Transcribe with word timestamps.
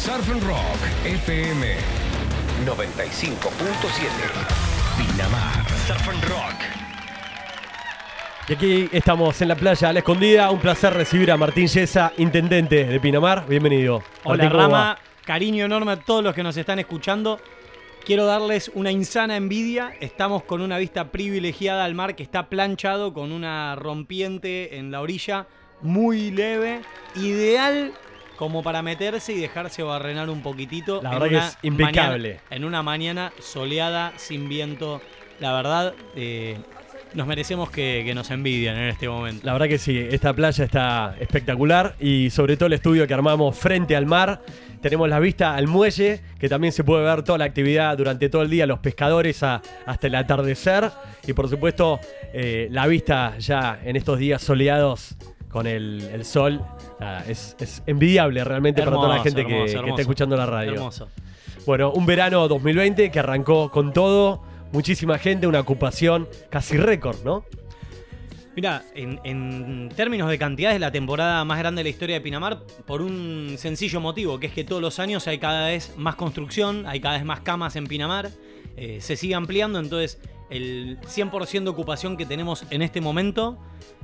Surf 0.00 0.30
and 0.30 0.42
Rock 0.44 0.80
FM 1.04 1.76
95.7 2.64 3.36
Pinamar. 4.96 5.68
Surf 5.86 6.08
and 6.08 6.24
Rock. 6.24 6.54
Y 8.48 8.52
aquí 8.54 8.88
estamos 8.92 9.42
en 9.42 9.48
la 9.48 9.56
playa 9.56 9.90
a 9.90 9.92
la 9.92 9.98
escondida. 9.98 10.50
Un 10.50 10.58
placer 10.58 10.94
recibir 10.94 11.30
a 11.30 11.36
Martín 11.36 11.68
Yesa, 11.68 12.14
intendente 12.16 12.86
de 12.86 12.98
Pinamar. 12.98 13.46
Bienvenido. 13.46 14.02
Hola 14.24 14.44
Martín, 14.44 14.48
¿cómo 14.48 14.62
Rama, 14.62 14.78
va? 14.78 14.98
cariño 15.26 15.66
enorme 15.66 15.92
a 15.92 15.96
todos 15.96 16.24
los 16.24 16.34
que 16.34 16.42
nos 16.42 16.56
están 16.56 16.78
escuchando. 16.78 17.38
Quiero 18.02 18.24
darles 18.24 18.70
una 18.74 18.90
insana 18.90 19.36
envidia. 19.36 19.92
Estamos 20.00 20.44
con 20.44 20.62
una 20.62 20.78
vista 20.78 21.12
privilegiada 21.12 21.84
al 21.84 21.94
mar 21.94 22.16
que 22.16 22.22
está 22.22 22.48
planchado 22.48 23.12
con 23.12 23.32
una 23.32 23.76
rompiente 23.76 24.78
en 24.78 24.92
la 24.92 25.02
orilla 25.02 25.46
muy 25.82 26.30
leve, 26.30 26.80
ideal 27.16 27.92
como 28.40 28.62
para 28.62 28.80
meterse 28.80 29.34
y 29.34 29.38
dejarse 29.38 29.82
barrenar 29.82 30.30
un 30.30 30.40
poquitito. 30.42 31.02
La 31.02 31.12
en 31.12 31.18
verdad 31.20 31.28
que 31.28 31.46
es 31.46 31.58
impecable. 31.62 32.28
mañana- 32.28 32.42
en 32.56 32.64
una 32.64 32.82
mañana 32.82 33.32
soleada, 33.38 34.14
sin 34.16 34.48
viento. 34.48 35.02
La 35.40 35.52
verdad, 35.52 35.92
eh, 36.16 36.56
nos 37.12 37.26
merecemos 37.26 37.70
que, 37.70 38.02
que 38.06 38.14
nos 38.14 38.30
envidian 38.30 38.76
en 38.78 38.88
este 38.88 39.10
momento. 39.10 39.42
La 39.44 39.52
verdad 39.52 39.68
que 39.68 39.76
sí, 39.76 39.98
esta 40.10 40.32
playa 40.32 40.64
está 40.64 41.16
espectacular 41.20 41.96
y 42.00 42.30
sobre 42.30 42.56
todo 42.56 42.68
el 42.68 42.72
estudio 42.72 43.06
que 43.06 43.12
armamos 43.12 43.58
frente 43.58 43.94
al 43.94 44.06
mar. 44.06 44.40
Tenemos 44.80 45.06
la 45.10 45.18
vista 45.20 45.54
al 45.54 45.66
muelle, 45.66 46.22
que 46.38 46.48
también 46.48 46.72
se 46.72 46.82
puede 46.82 47.04
ver 47.04 47.22
toda 47.22 47.36
la 47.36 47.44
actividad 47.44 47.98
durante 47.98 48.30
todo 48.30 48.40
el 48.40 48.48
día, 48.48 48.64
los 48.66 48.78
pescadores 48.78 49.42
a- 49.42 49.60
hasta 49.84 50.06
el 50.06 50.14
atardecer. 50.14 50.90
Y 51.26 51.34
por 51.34 51.50
supuesto, 51.50 52.00
eh, 52.32 52.68
la 52.70 52.86
vista 52.86 53.36
ya 53.38 53.78
en 53.84 53.96
estos 53.96 54.18
días 54.18 54.40
soleados 54.40 55.14
con 55.50 55.66
el, 55.66 56.02
el 56.12 56.24
sol. 56.24 56.60
Nada, 57.00 57.24
es, 57.26 57.56
es 57.58 57.82
envidiable 57.86 58.42
realmente 58.44 58.82
para 58.82 58.96
toda 58.96 59.08
la 59.08 59.14
Hermoso, 59.16 59.24
gente 59.36 59.46
que- 59.46 59.52
hermoso, 59.54 59.72
que, 59.72 59.78
hermoso. 59.78 59.90
está 59.94 60.00
escuchando 60.02 60.36
la 60.36 60.46
radio. 60.46 60.72
Hermoso. 60.72 61.08
Bueno, 61.66 61.90
un 61.92 62.06
verano 62.06 62.48
2020 62.48 63.10
que 63.10 63.18
arrancó 63.18 63.70
con 63.70 63.92
todo, 63.92 64.42
muchísima 64.72 65.18
gente, 65.18 65.46
una 65.46 65.60
ocupación 65.60 66.28
casi 66.48 66.76
récord, 66.78 67.16
¿no? 67.24 67.44
Mira, 68.56 68.82
en, 68.94 69.20
en 69.24 69.88
términos 69.94 70.28
de 70.28 70.36
cantidad 70.38 70.72
es 70.74 70.80
la 70.80 70.90
temporada 70.90 71.44
más 71.44 71.58
grande 71.58 71.80
de 71.80 71.84
la 71.84 71.90
historia 71.90 72.16
de 72.16 72.20
Pinamar 72.20 72.60
por 72.86 73.00
un 73.00 73.54
sencillo 73.56 74.00
motivo, 74.00 74.40
que 74.40 74.48
es 74.48 74.52
que 74.52 74.64
todos 74.64 74.82
los 74.82 74.98
años 74.98 75.26
hay 75.28 75.38
cada 75.38 75.68
vez 75.68 75.94
más 75.96 76.16
construcción, 76.16 76.84
hay 76.86 77.00
cada 77.00 77.14
vez 77.16 77.24
más 77.24 77.40
camas 77.40 77.76
en 77.76 77.86
Pinamar, 77.86 78.30
eh, 78.82 79.02
se 79.02 79.14
sigue 79.14 79.34
ampliando, 79.34 79.78
entonces 79.78 80.18
el 80.48 80.98
100% 81.02 81.64
de 81.64 81.68
ocupación 81.68 82.16
que 82.16 82.24
tenemos 82.24 82.64
en 82.70 82.80
este 82.80 83.02
momento 83.02 83.58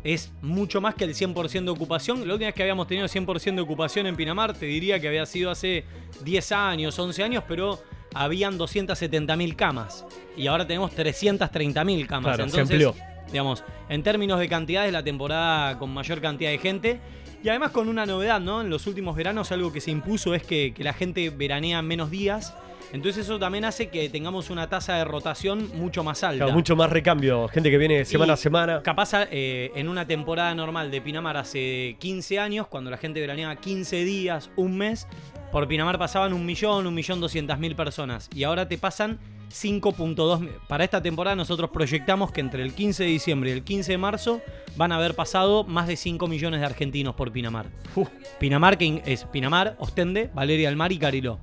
es 0.04 0.34
mucho 0.42 0.82
más 0.82 0.94
que 0.94 1.04
el 1.04 1.14
100% 1.14 1.64
de 1.64 1.70
ocupación. 1.70 2.28
La 2.28 2.34
última 2.34 2.48
vez 2.48 2.54
que 2.54 2.62
habíamos 2.62 2.86
tenido 2.86 3.06
100% 3.06 3.54
de 3.54 3.60
ocupación 3.62 4.06
en 4.06 4.16
Pinamar, 4.16 4.52
te 4.52 4.66
diría 4.66 5.00
que 5.00 5.08
había 5.08 5.24
sido 5.24 5.50
hace 5.50 5.84
10 6.24 6.52
años, 6.52 6.98
11 6.98 7.22
años, 7.22 7.44
pero 7.48 7.82
habían 8.12 8.58
270.000 8.58 9.56
camas 9.56 10.04
y 10.36 10.46
ahora 10.46 10.66
tenemos 10.66 10.92
330.000 10.94 12.06
camas. 12.06 12.36
Claro, 12.36 12.50
se 12.50 12.60
entonces, 12.60 12.86
amplió. 12.86 12.94
digamos, 13.32 13.64
en 13.88 14.02
términos 14.02 14.38
de 14.38 14.48
cantidad 14.50 14.86
es 14.86 14.92
la 14.92 15.02
temporada 15.02 15.78
con 15.78 15.88
mayor 15.88 16.20
cantidad 16.20 16.50
de 16.50 16.58
gente. 16.58 17.00
Y 17.42 17.48
además 17.48 17.70
con 17.70 17.88
una 17.88 18.04
novedad, 18.04 18.40
¿no? 18.40 18.60
En 18.60 18.68
los 18.68 18.86
últimos 18.86 19.16
veranos 19.16 19.52
algo 19.52 19.72
que 19.72 19.80
se 19.80 19.90
impuso 19.90 20.34
es 20.34 20.42
que, 20.42 20.74
que 20.74 20.84
la 20.84 20.92
gente 20.92 21.30
veranea 21.30 21.80
menos 21.80 22.10
días. 22.10 22.54
Entonces 22.92 23.24
eso 23.24 23.38
también 23.38 23.64
hace 23.64 23.88
que 23.88 24.08
tengamos 24.08 24.48
una 24.50 24.68
tasa 24.68 24.94
de 24.96 25.04
rotación 25.04 25.70
mucho 25.74 26.02
más 26.04 26.22
alta. 26.22 26.38
Claro, 26.44 26.52
mucho 26.52 26.76
más 26.76 26.88
recambio, 26.90 27.48
gente 27.48 27.70
que 27.70 27.78
viene 27.78 28.04
semana 28.04 28.32
Y 28.32 28.34
a 28.34 28.36
semana. 28.36 28.82
Capaz 28.82 29.10
eh, 29.30 29.70
en 29.74 29.88
una 29.88 30.06
temporada 30.06 30.54
normal 30.54 30.90
de 30.90 31.00
Pinamar 31.00 31.36
hace 31.36 31.96
15 31.98 32.38
años, 32.38 32.66
cuando 32.68 32.90
la 32.90 32.96
gente 32.96 33.20
veraneaba 33.20 33.56
15 33.56 34.04
días, 34.04 34.50
un 34.56 34.78
mes, 34.78 35.06
por 35.52 35.66
Pinamar 35.68 35.98
pasaban 35.98 36.32
un 36.32 36.46
millón, 36.46 36.86
un 36.86 36.94
millón 36.94 37.20
doscientas 37.20 37.58
mil 37.58 37.74
personas. 37.76 38.28
Y 38.34 38.44
ahora 38.44 38.66
te 38.68 38.78
pasan 38.78 39.18
5.2. 39.50 40.40
mi- 40.40 40.48
Para 40.68 40.84
esta 40.84 41.02
temporada 41.02 41.36
nosotros 41.36 41.70
proyectamos 41.70 42.32
que 42.32 42.40
entre 42.40 42.62
el 42.62 42.72
15 42.72 43.04
de 43.04 43.10
diciembre 43.10 43.50
y 43.50 43.52
el 43.52 43.62
15 43.64 43.92
de 43.92 43.98
marzo 43.98 44.40
van 44.76 44.92
a 44.92 44.96
haber 44.96 45.14
pasado 45.14 45.64
más 45.64 45.86
de 45.86 45.96
5 45.96 46.26
millones 46.28 46.60
de 46.60 46.66
argentinos 46.66 47.14
por 47.14 47.32
Pinamar. 47.32 47.66
Uf, 47.94 48.08
Pinamar 48.38 48.78
que 48.78 49.02
es 49.06 49.24
Pinamar, 49.24 49.76
Ostende, 49.78 50.30
Valeria 50.34 50.68
del 50.68 50.76
Mar 50.76 50.92
y 50.92 50.98
Cariló. 50.98 51.38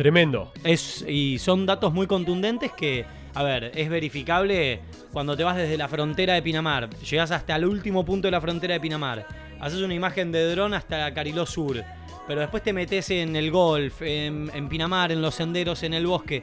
Tremendo. 0.00 0.50
Es, 0.64 1.04
y 1.06 1.38
son 1.38 1.66
datos 1.66 1.92
muy 1.92 2.06
contundentes 2.06 2.72
que, 2.72 3.04
a 3.34 3.42
ver, 3.42 3.70
es 3.74 3.90
verificable 3.90 4.80
cuando 5.12 5.36
te 5.36 5.44
vas 5.44 5.58
desde 5.58 5.76
la 5.76 5.88
frontera 5.88 6.32
de 6.32 6.40
Pinamar, 6.40 6.88
llegas 7.00 7.30
hasta 7.32 7.54
el 7.54 7.66
último 7.66 8.02
punto 8.02 8.26
de 8.26 8.32
la 8.32 8.40
frontera 8.40 8.72
de 8.72 8.80
Pinamar, 8.80 9.26
haces 9.60 9.82
una 9.82 9.92
imagen 9.92 10.32
de 10.32 10.50
dron 10.52 10.72
hasta 10.72 11.12
Cariló 11.12 11.44
Sur, 11.44 11.84
pero 12.26 12.40
después 12.40 12.62
te 12.62 12.72
metes 12.72 13.10
en 13.10 13.36
el 13.36 13.50
golf, 13.50 14.00
en, 14.00 14.50
en 14.54 14.70
Pinamar, 14.70 15.12
en 15.12 15.20
los 15.20 15.34
senderos, 15.34 15.82
en 15.82 15.92
el 15.92 16.06
bosque. 16.06 16.42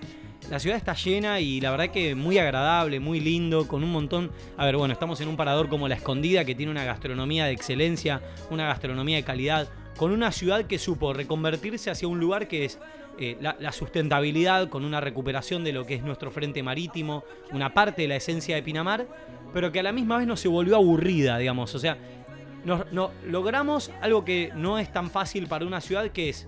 La 0.51 0.59
ciudad 0.59 0.77
está 0.77 0.93
llena 0.93 1.39
y 1.39 1.59
la 1.59 1.71
verdad 1.71 1.89
que 1.89 2.13
muy 2.13 2.37
agradable, 2.37 2.99
muy 2.99 3.19
lindo, 3.19 3.67
con 3.67 3.83
un 3.83 3.91
montón... 3.91 4.31
A 4.55 4.65
ver, 4.65 4.77
bueno, 4.77 4.93
estamos 4.93 5.19
en 5.19 5.29
un 5.29 5.35
parador 5.35 5.67
como 5.67 5.87
La 5.87 5.95
Escondida, 5.95 6.45
que 6.45 6.53
tiene 6.53 6.71
una 6.71 6.85
gastronomía 6.85 7.45
de 7.45 7.53
excelencia, 7.53 8.21
una 8.51 8.67
gastronomía 8.67 9.17
de 9.17 9.23
calidad, 9.23 9.67
con 9.97 10.11
una 10.11 10.31
ciudad 10.31 10.65
que 10.65 10.79
supo 10.79 11.11
reconvertirse 11.11 11.89
hacia 11.89 12.07
un 12.07 12.19
lugar 12.19 12.47
que 12.47 12.65
es 12.65 12.79
eh, 13.19 13.35
la, 13.41 13.71
sustentabilidad, 13.71 14.69
con 14.69 14.85
una 14.85 15.01
recuperación 15.01 15.63
de 15.63 15.73
lo 15.73 15.85
que 15.85 15.95
es 15.95 16.03
nuestro 16.03 16.29
frente 16.29 16.61
marítimo, 16.61 17.23
una 17.51 17.73
parte 17.73 18.03
de 18.03 18.07
la 18.07 18.15
esencia 18.15 18.55
de 18.55 18.61
Pinamar, 18.61 19.07
pero 19.53 19.71
que 19.71 19.79
a 19.79 19.83
la 19.83 19.91
misma 19.91 20.17
vez 20.17 20.27
no 20.27 20.37
se 20.37 20.47
volvió 20.47 20.75
aburrida, 20.75 21.39
digamos. 21.39 21.73
O 21.73 21.79
sea, 21.79 21.97
logramos 23.25 23.91
algo 24.01 24.23
que 24.23 24.51
no 24.55 24.77
es 24.77 24.91
tan 24.91 25.09
fácil 25.09 25.47
para 25.47 25.65
una 25.65 25.81
ciudad, 25.81 26.11
que 26.11 26.29
es 26.29 26.47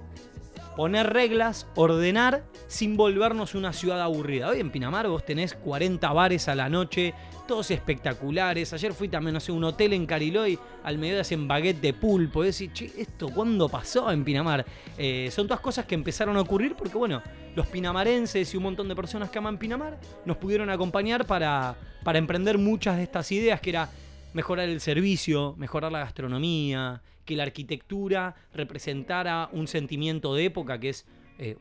poner 0.76 1.12
reglas, 1.12 1.68
ordenar, 1.76 2.44
sin 2.68 2.98
volvernos 2.98 3.56
una 3.56 3.74
ciudad 3.74 4.00
aburrida. 4.02 4.50
Hoy 4.50 4.60
en 4.60 4.70
Pinamar 4.70 5.08
vos 5.08 5.26
tenés 5.26 5.56
40 5.56 6.14
bares 6.14 6.48
a 6.48 6.56
la 6.56 6.70
noche, 6.70 7.16
todos 7.50 7.72
espectaculares. 7.72 8.72
Ayer 8.74 8.94
fui 8.94 9.10
también, 9.10 9.34
no 9.34 9.40
sé, 9.40 9.52
un 9.52 9.64
hotel 9.64 9.94
en 9.94 10.06
Cariloy, 10.06 10.60
al 10.84 11.00
mediodía 11.00 11.22
hacen 11.22 11.48
baguette 11.48 11.82
de 11.82 11.94
pulpo. 11.94 12.44
Y 12.44 12.52
decís, 12.52 12.72
che, 12.74 12.92
¿esto 12.96 13.30
cuándo 13.30 13.68
pasó 13.68 14.12
en 14.12 14.24
Pinamar? 14.24 14.64
Eh, 15.00 15.30
son 15.32 15.48
todas 15.48 15.60
cosas 15.60 15.86
que 15.86 15.96
empezaron 15.96 16.38
a 16.38 16.42
ocurrir 16.42 16.76
porque, 16.76 16.96
bueno, 16.96 17.24
los 17.56 17.66
pinamarenses 17.66 18.54
y 18.54 18.58
un 18.58 18.62
montón 18.62 18.88
de 18.88 18.96
personas 18.96 19.32
que 19.32 19.40
aman 19.40 19.58
Pinamar 19.58 20.00
nos 20.26 20.38
pudieron 20.38 20.70
acompañar 20.70 21.26
para, 21.26 21.76
para 22.04 22.20
emprender 22.20 22.60
muchas 22.60 22.98
de 22.98 23.04
estas 23.04 23.32
ideas, 23.32 23.60
que 23.62 23.72
era 23.72 23.90
mejorar 24.34 24.70
el 24.70 24.80
servicio, 24.80 25.56
mejorar 25.58 25.92
la 25.92 26.00
gastronomía, 26.02 27.02
que 27.26 27.36
la 27.36 27.44
arquitectura 27.44 28.36
representara 28.54 29.50
un 29.54 29.68
sentimiento 29.68 30.36
de 30.36 30.46
época 30.46 30.80
que 30.80 30.90
es 30.90 31.08
eh, 31.40 31.58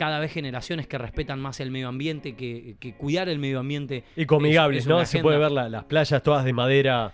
cada 0.00 0.18
vez 0.18 0.32
generaciones 0.32 0.86
que 0.86 0.96
respetan 0.96 1.38
más 1.40 1.60
el 1.60 1.70
medio 1.70 1.88
ambiente, 1.88 2.34
que, 2.34 2.74
que 2.80 2.94
cuidar 2.94 3.28
el 3.28 3.38
medio 3.38 3.58
ambiente. 3.60 4.02
Y 4.16 4.24
comigables, 4.24 4.78
es- 4.78 4.84
es 4.84 4.88
¿no? 4.88 5.04
Se 5.04 5.18
puede 5.20 5.36
ver 5.36 5.52
la- 5.52 5.68
las 5.68 5.84
playas 5.84 6.22
todas 6.22 6.42
de 6.46 6.54
madera. 6.54 7.12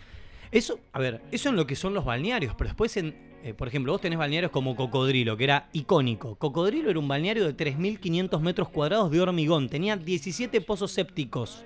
Eso, 0.52 0.78
a 0.92 1.00
ver, 1.00 1.20
eso 1.32 1.48
en 1.48 1.56
lo 1.56 1.66
que 1.66 1.74
son 1.74 1.94
los 1.94 2.04
balnearios, 2.04 2.54
pero 2.56 2.68
después 2.68 2.96
en, 2.96 3.16
eh, 3.42 3.54
por 3.54 3.66
ejemplo, 3.66 3.90
vos 3.90 4.00
tenés 4.00 4.20
balnearios 4.20 4.52
como 4.52 4.76
Cocodrilo, 4.76 5.36
que 5.36 5.42
era 5.42 5.68
icónico. 5.72 6.36
Cocodrilo 6.36 6.88
era 6.88 7.00
un 7.00 7.08
balneario 7.08 7.44
de 7.44 7.54
3.500 7.56 8.40
metros 8.40 8.68
cuadrados 8.68 9.10
de 9.10 9.20
hormigón, 9.20 9.68
tenía 9.68 9.96
17 9.96 10.60
pozos 10.60 10.92
sépticos. 10.92 11.64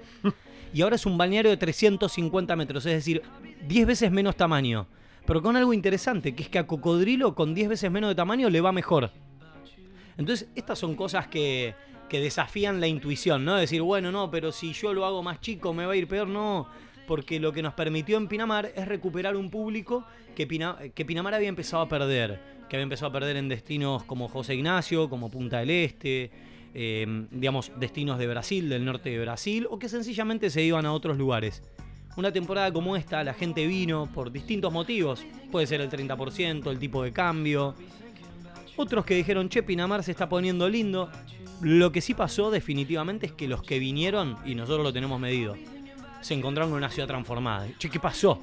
y 0.72 0.80
ahora 0.80 0.96
es 0.96 1.04
un 1.04 1.18
balneario 1.18 1.50
de 1.50 1.58
350 1.58 2.56
metros, 2.56 2.86
es 2.86 2.94
decir, 2.94 3.20
10 3.68 3.86
veces 3.86 4.10
menos 4.10 4.36
tamaño. 4.36 4.86
Pero 5.26 5.42
con 5.42 5.54
algo 5.54 5.74
interesante, 5.74 6.34
que 6.34 6.44
es 6.44 6.48
que 6.48 6.58
a 6.58 6.66
Cocodrilo 6.66 7.34
con 7.34 7.52
10 7.54 7.68
veces 7.68 7.90
menos 7.90 8.08
de 8.08 8.14
tamaño 8.14 8.48
le 8.48 8.62
va 8.62 8.72
mejor. 8.72 9.10
Entonces, 10.20 10.48
estas 10.54 10.78
son 10.78 10.94
cosas 10.96 11.28
que, 11.28 11.74
desafían 12.10 12.78
la 12.78 12.86
intuición, 12.86 13.44
¿no? 13.44 13.56
Decir, 13.56 13.80
bueno, 13.80 14.12
no, 14.12 14.30
pero 14.30 14.52
si 14.52 14.74
yo 14.74 14.92
lo 14.92 15.06
hago 15.06 15.22
más 15.22 15.40
chico 15.40 15.72
me 15.72 15.86
va 15.86 15.94
a 15.94 15.96
ir 15.96 16.06
peor, 16.06 16.28
no. 16.28 16.68
Porque 17.06 17.40
lo 17.40 17.52
que 17.52 17.62
nos 17.62 17.72
permitió 17.72 18.18
en 18.18 18.28
Pinamar 18.28 18.70
es 18.76 18.86
recuperar 18.86 19.34
un 19.34 19.48
público 19.48 20.04
que, 20.36 20.46
que 20.94 21.04
Pinamar 21.06 21.34
había 21.34 21.48
empezado 21.48 21.82
a 21.82 21.88
perder. 21.88 22.38
Que 22.68 22.76
había 22.76 22.82
empezado 22.82 23.08
a 23.08 23.12
perder 23.12 23.36
en 23.36 23.48
destinos 23.48 24.04
como 24.04 24.28
José 24.28 24.56
Ignacio, 24.56 25.08
como 25.08 25.30
Punta 25.30 25.60
del 25.60 25.70
Este, 25.70 26.30
eh, 26.74 27.26
digamos, 27.30 27.72
destinos 27.78 28.18
de 28.18 28.26
Brasil, 28.26 28.68
del 28.68 28.84
norte 28.84 29.08
de 29.08 29.20
Brasil, 29.20 29.66
o 29.70 29.78
que 29.78 29.88
sencillamente 29.88 30.50
se 30.50 30.62
iban 30.62 30.84
a 30.84 30.92
otros 30.92 31.16
lugares. 31.16 31.62
Una 32.16 32.30
temporada 32.30 32.70
como 32.72 32.94
esta, 32.94 33.24
la 33.24 33.32
gente 33.32 33.66
vino 33.66 34.10
por 34.12 34.30
distintos 34.30 34.70
motivos. 34.70 35.24
Puede 35.50 35.66
ser 35.66 35.80
el 35.80 35.88
30%, 35.88 36.70
el 36.70 36.78
tipo 36.78 37.02
de 37.02 37.12
cambio, 37.12 37.74
otros 38.80 39.04
que 39.04 39.14
dijeron, 39.14 39.48
che, 39.48 39.62
Pinamar 39.62 40.02
se 40.02 40.10
está 40.10 40.28
poniendo 40.28 40.68
lindo. 40.68 41.10
Lo 41.60 41.92
que 41.92 42.00
sí 42.00 42.14
pasó 42.14 42.50
definitivamente 42.50 43.26
es 43.26 43.32
que 43.32 43.46
los 43.46 43.62
que 43.62 43.78
vinieron, 43.78 44.36
y 44.44 44.54
nosotros 44.54 44.82
lo 44.82 44.92
tenemos 44.92 45.20
medido, 45.20 45.56
se 46.20 46.34
encontraron 46.34 46.70
con 46.70 46.78
una 46.78 46.90
ciudad 46.90 47.08
transformada. 47.08 47.66
Che, 47.78 47.90
¿qué 47.90 48.00
pasó? 48.00 48.40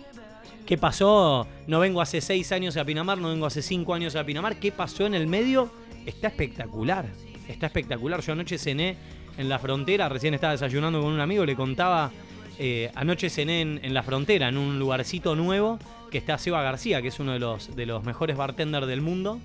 ¿Qué 0.66 0.78
pasó? 0.78 1.48
No 1.66 1.80
vengo 1.80 2.02
hace 2.02 2.22
seis 2.22 2.52
años 2.52 2.78
a 2.78 2.86
Pinamar, 2.86 3.18
no 3.18 3.30
vengo 3.30 3.46
hace 3.46 3.62
cinco 3.62 3.94
años 3.94 4.16
a 4.16 4.24
Pinamar. 4.24 4.60
¿Qué 4.60 4.72
pasó 4.72 5.06
en 5.06 5.16
el 5.16 5.26
medio? 5.26 5.72
Está 6.06 6.28
espectacular. 6.28 7.06
Está 7.48 7.68
espectacular. 7.68 8.22
Yo 8.22 8.34
anoche 8.34 8.58
cené 8.58 8.98
en 9.38 9.50
la 9.50 9.60
frontera, 9.60 10.10
recién 10.10 10.34
estaba 10.34 10.54
desayunando 10.54 11.02
con 11.02 11.14
un 11.14 11.20
amigo, 11.20 11.46
le 11.46 11.56
contaba, 11.56 12.12
eh, 12.60 12.92
anoche 12.96 13.30
cené 13.30 13.62
en, 13.62 13.80
en 13.82 13.94
la 13.94 14.04
frontera, 14.04 14.50
en 14.50 14.58
un 14.58 14.78
lugarcito 14.78 15.36
nuevo, 15.36 15.80
que 16.12 16.18
está 16.18 16.38
Seba 16.38 16.62
García, 16.62 17.02
que 17.02 17.10
es 17.10 17.20
uno 17.20 17.34
de 17.34 17.40
los, 17.40 17.76
de 17.76 17.86
los 17.86 18.04
mejores 18.04 18.36
bartenders 18.36 18.88
del 18.88 19.02
mundo. 19.02 19.40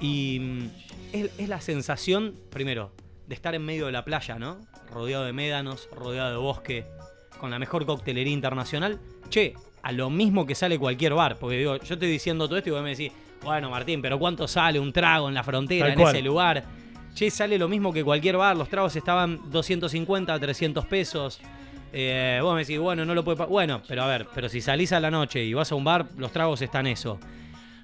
Y 0.00 0.38
mm, 0.40 0.70
es, 1.12 1.30
es 1.38 1.48
la 1.48 1.60
sensación, 1.60 2.34
primero, 2.50 2.92
de 3.26 3.34
estar 3.34 3.54
en 3.54 3.64
medio 3.64 3.86
de 3.86 3.92
la 3.92 4.04
playa, 4.04 4.38
¿no? 4.38 4.58
Rodeado 4.92 5.24
de 5.24 5.32
médanos, 5.32 5.88
rodeado 5.94 6.30
de 6.30 6.36
bosque, 6.36 6.86
con 7.38 7.50
la 7.50 7.58
mejor 7.58 7.86
coctelería 7.86 8.32
internacional. 8.32 8.98
Che, 9.28 9.54
a 9.82 9.92
lo 9.92 10.10
mismo 10.10 10.46
que 10.46 10.54
sale 10.54 10.78
cualquier 10.78 11.14
bar. 11.14 11.38
Porque 11.38 11.58
digo, 11.58 11.76
yo 11.76 11.94
estoy 11.94 12.08
diciendo 12.10 12.46
todo 12.46 12.58
esto 12.58 12.70
y 12.70 12.72
vos 12.72 12.82
me 12.82 12.90
decís, 12.90 13.12
bueno, 13.42 13.70
Martín, 13.70 14.02
pero 14.02 14.18
¿cuánto 14.18 14.48
sale 14.48 14.80
un 14.80 14.92
trago 14.92 15.28
en 15.28 15.34
la 15.34 15.44
frontera, 15.44 15.86
Tal 15.86 15.92
en 15.92 16.00
cual. 16.00 16.14
ese 16.14 16.24
lugar? 16.24 16.64
Che, 17.14 17.30
sale 17.30 17.58
lo 17.58 17.68
mismo 17.68 17.92
que 17.92 18.04
cualquier 18.04 18.36
bar. 18.36 18.56
Los 18.56 18.68
tragos 18.68 18.94
estaban 18.96 19.50
250, 19.50 20.38
300 20.38 20.86
pesos. 20.86 21.40
Eh, 21.92 22.38
vos 22.42 22.54
me 22.54 22.60
decís, 22.60 22.78
bueno, 22.78 23.04
no 23.04 23.14
lo 23.14 23.24
puede 23.24 23.38
pagar. 23.38 23.50
Bueno, 23.50 23.82
pero 23.88 24.02
a 24.02 24.06
ver, 24.06 24.26
pero 24.34 24.48
si 24.48 24.60
salís 24.60 24.92
a 24.92 25.00
la 25.00 25.10
noche 25.10 25.42
y 25.44 25.54
vas 25.54 25.72
a 25.72 25.74
un 25.74 25.84
bar, 25.84 26.06
los 26.16 26.30
tragos 26.32 26.60
están 26.62 26.86
eso. 26.86 27.18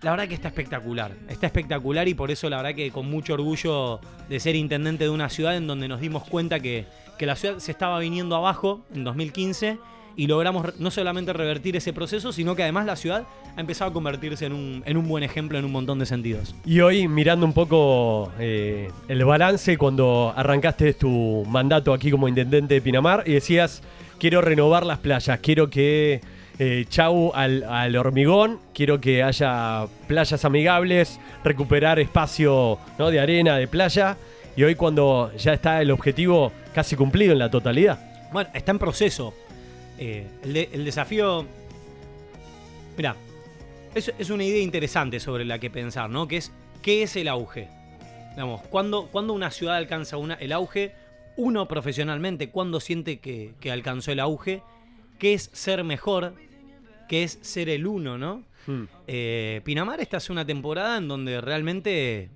La 0.03 0.11
verdad 0.11 0.27
que 0.27 0.35
está 0.35 0.49
espectacular, 0.49 1.13
está 1.29 1.47
espectacular 1.47 2.09
y 2.09 2.15
por 2.15 2.33
eso 2.33 2.51
la 2.51 2.57
verdad 2.57 2.75
que 2.75 2.91
con 2.91 3.09
mucho 3.09 3.35
orgullo 3.35 4.01
de 4.29 4.41
ser 4.41 4.57
intendente 4.57 5.05
de 5.05 5.11
una 5.11 5.29
ciudad 5.29 5.57
en 5.57 5.69
donde 5.69 5.87
nos 5.87 6.01
dimos 6.01 6.25
cuenta 6.25 6.59
que, 6.59 6.87
que 7.19 7.27
la 7.27 7.37
ciudad 7.37 7.59
se 7.59 7.71
estaba 7.71 8.01
viniendo 8.01 8.35
abajo 8.35 8.85
en 8.93 9.05
2015 9.05 9.79
y 10.17 10.27
logramos 10.27 10.79
no 10.81 10.91
solamente 10.91 11.33
revertir 11.33 11.77
ese 11.77 11.93
proceso, 11.93 12.33
sino 12.33 12.57
que 12.57 12.63
además 12.65 12.85
la 12.87 12.97
ciudad 12.97 13.25
ha 13.57 13.61
empezado 13.61 13.91
a 13.91 13.95
convertirse 13.95 14.47
en 14.47 14.53
un, 14.55 14.83
en 14.87 14.97
un 14.97 15.07
buen 15.07 15.23
ejemplo 15.23 15.57
en 15.57 15.65
un 15.65 15.73
montón 15.73 16.01
de 16.01 16.07
sentidos. 16.07 16.55
Y 16.65 16.81
hoy 16.81 17.07
mirando 17.07 17.47
un 17.47 17.53
poco 17.53 18.33
eh, 18.41 18.91
el 19.09 19.25
balance 19.25 19.79
cuando 19.79 20.33
arrancaste 20.37 20.95
tu 20.95 21.45
mandato 21.49 21.93
aquí 21.95 22.11
como 22.11 22.27
intendente 22.29 22.75
de 22.75 22.81
Pinamar 22.81 23.23
y 23.27 23.35
decías, 23.35 23.83
quiero 24.19 24.41
renovar 24.41 24.85
las 24.85 24.99
playas, 24.99 25.39
quiero 25.41 25.71
que 25.71 26.21
eh, 26.65 26.85
chau 26.89 27.33
al, 27.35 27.97
hormigón, 27.97 28.61
quiero 28.73 29.01
que 29.01 29.23
haya 29.25 29.87
playas 30.07 30.45
amigables, 30.45 31.19
recuperar 31.43 31.99
espacio 31.99 32.79
de 32.99 33.19
arena, 33.19 33.57
de 33.57 33.67
playa. 33.67 34.17
Y 34.55 34.63
hoy 34.63 34.77
cuando 34.77 35.33
ya 35.37 35.55
está 35.55 35.81
el 35.83 35.91
objetivo 35.91 36.53
casi 36.73 36.95
cumplido 36.95 37.33
en 37.33 37.39
la 37.41 37.51
totalidad. 37.51 37.99
Bueno, 38.33 38.49
está 38.55 38.71
en 38.71 38.79
proceso. 38.79 39.35
Eh, 39.99 40.27
el, 40.45 40.53
de- 40.53 40.69
el 40.73 40.85
desafío. 40.85 41.45
Mira, 42.97 43.17
es, 43.95 44.13
es 44.17 44.31
una 44.31 44.45
idea 44.45 44.63
interesante 44.63 45.19
sobre 45.19 45.45
la 45.45 45.59
que 45.59 45.69
pensar, 45.71 46.11
¿no? 46.11 46.29
Que 46.29 46.37
es, 46.37 46.53
¿qué 46.81 47.03
es 47.03 47.17
el 47.17 47.27
auge? 47.27 47.69
Digamos, 48.31 48.61
¿cuándo, 48.71 49.09
cuándo 49.11 49.33
una 49.33 49.51
ciudad 49.51 49.77
alcanza 49.77 50.17
una- 50.17 50.35
el 50.35 50.53
auge? 50.53 50.93
Uno 51.37 51.67
profesionalmente, 51.67 52.51
¿cuándo 52.51 52.79
siente 52.79 53.19
que, 53.19 53.55
que 53.59 53.73
alcanzó 53.73 54.13
el 54.13 54.21
auge? 54.21 54.63
¿Qué 55.19 55.35
es 55.35 55.51
ser 55.53 55.83
mejor? 55.83 56.35
¿Qué 57.09 57.25
es 57.25 57.39
ser 57.43 57.69
el 57.69 57.87
uno, 57.87 58.19
no? 58.19 58.45
Hmm. 58.67 58.85
Eh, 59.07 59.61
Pinamar 59.65 60.01
esta 60.01 60.19
es 60.19 60.31
una 60.31 60.45
temporada 60.47 60.99
en 60.99 61.09
donde 61.09 61.41
realmente 61.41 62.31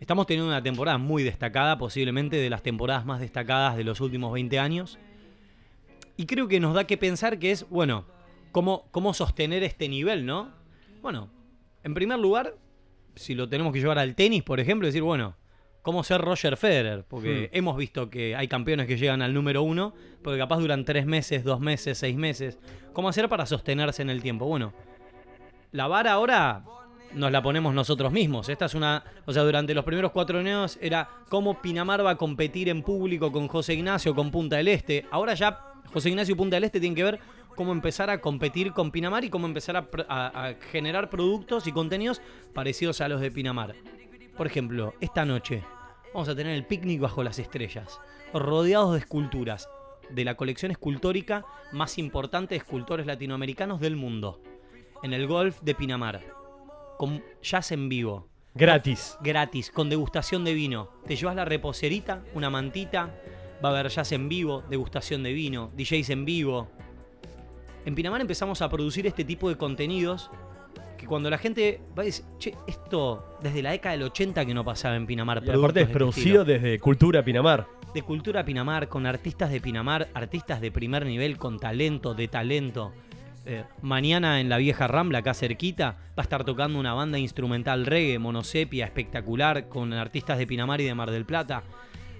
estamos 0.00 0.26
teniendo 0.26 0.48
una 0.48 0.62
temporada 0.62 0.98
muy 0.98 1.22
destacada, 1.22 1.78
posiblemente 1.78 2.36
de 2.36 2.50
las 2.50 2.62
temporadas 2.62 3.04
más 3.04 3.20
destacadas 3.20 3.76
de 3.76 3.84
los 3.84 4.00
últimos 4.00 4.32
20 4.32 4.58
años. 4.58 4.98
Y 6.16 6.26
creo 6.26 6.48
que 6.48 6.60
nos 6.60 6.74
da 6.74 6.84
que 6.84 6.96
pensar 6.96 7.38
que 7.38 7.50
es, 7.52 7.68
bueno, 7.68 8.04
cómo, 8.50 8.86
cómo 8.90 9.14
sostener 9.14 9.62
este 9.62 9.88
nivel, 9.88 10.26
¿no? 10.26 10.50
Bueno, 11.02 11.30
en 11.84 11.94
primer 11.94 12.18
lugar, 12.18 12.56
si 13.14 13.34
lo 13.34 13.48
tenemos 13.48 13.72
que 13.72 13.80
llevar 13.80 13.98
al 13.98 14.14
tenis, 14.14 14.42
por 14.42 14.60
ejemplo, 14.60 14.86
decir, 14.86 15.02
bueno, 15.02 15.36
cómo 15.82 16.02
ser 16.04 16.20
Roger 16.20 16.56
Federer, 16.56 17.04
porque 17.08 17.50
Hmm. 17.52 17.56
hemos 17.56 17.76
visto 17.76 18.08
que 18.08 18.34
hay 18.36 18.48
campeones 18.48 18.86
que 18.86 18.96
llegan 18.96 19.20
al 19.22 19.34
número 19.34 19.62
uno, 19.62 19.94
porque 20.22 20.38
capaz 20.38 20.58
duran 20.58 20.84
tres 20.84 21.04
meses, 21.06 21.44
dos 21.44 21.60
meses, 21.60 21.98
seis 21.98 22.16
meses. 22.16 22.58
¿Cómo 22.92 23.08
hacer 23.08 23.28
para 23.28 23.46
sostenerse 23.46 24.02
en 24.02 24.10
el 24.10 24.22
tiempo? 24.22 24.46
Bueno, 24.46 24.72
la 25.72 25.86
vara 25.88 26.12
ahora 26.12 26.64
nos 27.14 27.30
la 27.32 27.42
ponemos 27.42 27.74
nosotros 27.74 28.12
mismos. 28.12 28.48
Esta 28.48 28.66
es 28.66 28.74
una. 28.74 29.02
O 29.26 29.32
sea, 29.32 29.42
durante 29.42 29.74
los 29.74 29.84
primeros 29.84 30.12
cuatro 30.12 30.38
años 30.38 30.78
era 30.80 31.08
cómo 31.28 31.60
Pinamar 31.60 32.04
va 32.04 32.10
a 32.12 32.16
competir 32.16 32.68
en 32.68 32.82
público 32.82 33.30
con 33.32 33.48
José 33.48 33.74
Ignacio, 33.74 34.14
con 34.14 34.30
Punta 34.30 34.56
del 34.56 34.68
Este. 34.68 35.04
Ahora 35.10 35.34
ya 35.34 35.58
José 35.92 36.08
Ignacio 36.10 36.34
y 36.34 36.38
Punta 36.38 36.56
del 36.56 36.64
Este 36.64 36.80
tienen 36.80 36.94
que 36.96 37.04
ver 37.04 37.18
cómo 37.54 37.72
empezar 37.72 38.08
a 38.08 38.20
competir 38.20 38.72
con 38.72 38.90
Pinamar 38.90 39.24
y 39.24 39.30
cómo 39.30 39.46
empezar 39.46 39.76
a, 39.76 39.90
pr- 39.90 40.06
a- 40.08 40.46
a 40.48 40.54
generar 40.70 41.10
productos 41.10 41.66
y 41.66 41.72
contenidos 41.72 42.22
parecidos 42.54 43.00
a 43.02 43.08
los 43.08 43.20
de 43.20 43.30
Pinamar. 43.30 43.74
Por 44.42 44.48
ejemplo, 44.48 44.94
esta 45.00 45.24
noche 45.24 45.62
vamos 46.12 46.28
a 46.28 46.34
tener 46.34 46.56
el 46.56 46.66
picnic 46.66 47.00
bajo 47.00 47.22
las 47.22 47.38
estrellas, 47.38 48.00
rodeados 48.34 48.94
de 48.94 48.98
esculturas 48.98 49.68
de 50.10 50.24
la 50.24 50.34
colección 50.34 50.72
escultórica 50.72 51.46
más 51.70 51.96
importante 51.96 52.56
de 52.56 52.58
escultores 52.58 53.06
latinoamericanos 53.06 53.80
del 53.80 53.94
mundo 53.94 54.42
en 55.04 55.12
el 55.12 55.28
golf 55.28 55.60
de 55.60 55.76
Pinamar. 55.76 56.22
Con 56.98 57.22
jazz 57.40 57.70
en 57.70 57.88
vivo. 57.88 58.26
Gratis. 58.52 59.16
Gratis, 59.22 59.70
con 59.70 59.88
degustación 59.88 60.42
de 60.42 60.54
vino. 60.54 60.88
Te 61.06 61.14
llevas 61.14 61.36
la 61.36 61.44
reposerita, 61.44 62.24
una 62.34 62.50
mantita. 62.50 63.14
Va 63.64 63.68
a 63.68 63.78
haber 63.78 63.90
jazz 63.90 64.10
en 64.10 64.28
vivo, 64.28 64.64
degustación 64.68 65.22
de 65.22 65.34
vino, 65.34 65.70
DJs 65.76 66.10
en 66.10 66.24
vivo. 66.24 66.68
En 67.84 67.94
Pinamar 67.94 68.20
empezamos 68.20 68.60
a 68.60 68.68
producir 68.68 69.06
este 69.06 69.24
tipo 69.24 69.48
de 69.48 69.56
contenidos 69.56 70.32
que 71.02 71.08
cuando 71.08 71.28
la 71.28 71.36
gente 71.36 71.80
va 71.98 72.02
a 72.02 72.06
decir, 72.06 72.24
che, 72.38 72.54
esto 72.68 73.36
desde 73.42 73.60
la 73.60 73.72
década 73.72 73.96
del 73.96 74.04
80 74.04 74.46
que 74.46 74.54
no 74.54 74.64
pasaba 74.64 74.94
en 74.94 75.04
Pinamar. 75.04 75.42
Y 75.44 75.50
aparte 75.50 75.80
es 75.80 75.88
de 75.88 75.92
producido 75.92 76.44
desde 76.44 76.78
Cultura 76.78 77.24
Pinamar. 77.24 77.66
de 77.92 78.02
cultura 78.02 78.44
Pinamar, 78.44 78.86
con 78.88 79.04
artistas 79.04 79.50
de 79.50 79.60
Pinamar, 79.60 80.10
artistas 80.14 80.60
de 80.60 80.70
primer 80.70 81.04
nivel, 81.04 81.38
con 81.38 81.58
talento, 81.58 82.14
de 82.14 82.28
talento. 82.28 82.92
Eh, 83.44 83.64
mañana 83.80 84.40
en 84.40 84.48
la 84.48 84.58
vieja 84.58 84.86
Rambla, 84.86 85.18
acá 85.18 85.34
cerquita, 85.34 85.96
va 86.10 86.18
a 86.18 86.22
estar 86.22 86.44
tocando 86.44 86.78
una 86.78 86.94
banda 86.94 87.18
instrumental 87.18 87.84
reggae, 87.84 88.20
monosepia, 88.20 88.84
espectacular, 88.84 89.68
con 89.68 89.92
artistas 89.92 90.38
de 90.38 90.46
Pinamar 90.46 90.80
y 90.80 90.84
de 90.84 90.94
Mar 90.94 91.10
del 91.10 91.24
Plata. 91.24 91.64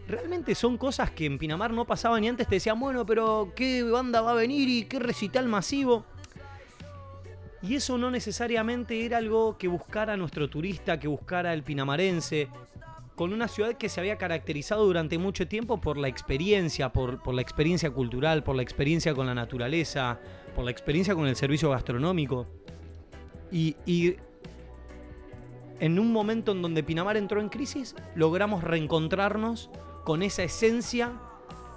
Realmente 0.08 0.56
son 0.56 0.76
cosas 0.76 1.12
que 1.12 1.26
en 1.26 1.38
Pinamar 1.38 1.72
no 1.72 1.84
pasaban 1.84 2.24
y 2.24 2.28
antes 2.28 2.48
te 2.48 2.56
decían, 2.56 2.80
bueno, 2.80 3.06
pero 3.06 3.52
¿qué 3.54 3.84
banda 3.84 4.20
va 4.22 4.32
a 4.32 4.34
venir 4.34 4.68
y 4.68 4.86
qué 4.86 4.98
recital 4.98 5.46
masivo? 5.46 6.04
Y 7.62 7.76
eso 7.76 7.96
no 7.96 8.10
necesariamente 8.10 9.04
era 9.04 9.18
algo 9.18 9.56
que 9.56 9.68
buscara 9.68 10.16
nuestro 10.16 10.50
turista, 10.50 10.98
que 10.98 11.06
buscara 11.06 11.52
el 11.52 11.62
pinamarense, 11.62 12.48
con 13.14 13.32
una 13.32 13.46
ciudad 13.46 13.74
que 13.74 13.88
se 13.88 14.00
había 14.00 14.18
caracterizado 14.18 14.84
durante 14.84 15.16
mucho 15.18 15.46
tiempo 15.46 15.80
por 15.80 15.96
la 15.96 16.08
experiencia, 16.08 16.92
por, 16.92 17.32
la 17.32 17.42
experiencia 17.42 17.90
cultural, 17.90 18.42
por 18.42 18.56
la 18.56 18.62
experiencia 18.62 19.14
con 19.14 19.26
la 19.26 19.34
naturaleza, 19.34 20.18
por 20.56 20.64
la 20.64 20.72
experiencia 20.72 21.14
con 21.14 21.28
el 21.28 21.36
servicio 21.36 21.70
gastronómico. 21.70 22.46
Y, 23.52 23.76
y 23.86 24.16
en 25.78 25.98
un 25.98 26.12
momento 26.12 26.52
en 26.52 26.62
donde 26.62 26.82
Pinamar 26.82 27.16
entró 27.16 27.40
en 27.40 27.48
crisis, 27.48 27.94
logramos 28.16 28.64
reencontrarnos 28.64 29.70
con 30.04 30.22
esa 30.22 30.42
esencia 30.42 31.12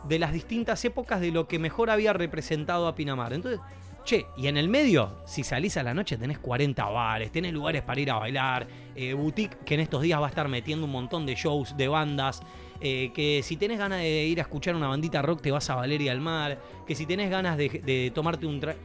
de 0.07 0.19
las 0.19 0.31
distintas 0.31 0.83
épocas 0.86 1.19
de 1.19 1.31
lo 1.31 1.48
que 1.48 1.59
mejor 1.59 1.89
había 1.89 2.13
representado 2.13 2.88
a 2.88 2.95
Pinamar. 2.95 3.33
Entonces, 3.33 3.59
che, 4.05 4.27
y 4.38 4.47
en 4.47 4.55
el 4.57 4.69
medio, 4.69 5.17
si 5.25 5.43
salís 5.43 5.75
a 5.77 5.83
la 5.83 5.93
noche 5.93 6.17
tenés 6.17 6.39
40 6.39 6.85
bares, 6.85 7.31
tenés 7.31 7.51
lugares 7.51 7.81
para 7.81 8.00
ir 8.00 8.09
a 8.12 8.15
bailar, 8.19 8.67
eh, 8.95 9.13
boutique 9.13 9.57
que 9.65 9.74
en 9.74 9.81
estos 9.81 10.01
días 10.01 10.21
va 10.21 10.27
a 10.27 10.29
estar 10.29 10.47
metiendo 10.47 10.85
un 10.85 10.91
montón 10.91 11.25
de 11.25 11.35
shows, 11.35 11.75
de 11.75 11.88
bandas, 11.88 12.41
eh, 12.81 13.12
que 13.13 13.41
si 13.43 13.57
tenés 13.57 13.79
ganas 13.79 14.00
de 14.00 14.25
ir 14.25 14.39
a 14.39 14.43
escuchar 14.43 14.75
una 14.75 14.88
bandita 14.88 15.21
rock 15.21 15.41
te 15.41 15.51
vas 15.51 15.69
a 15.69 15.75
Valeria 15.75 16.12
al 16.12 16.21
Mar, 16.21 16.57
que 16.88 16.93
si 16.95 17.05
tenés 17.05 17.29
ganas 17.29 17.57
de, 17.57 17.69
de 17.83 18.12
tomarte 18.15 18.45
un... 18.45 18.62
tra- 18.62 18.75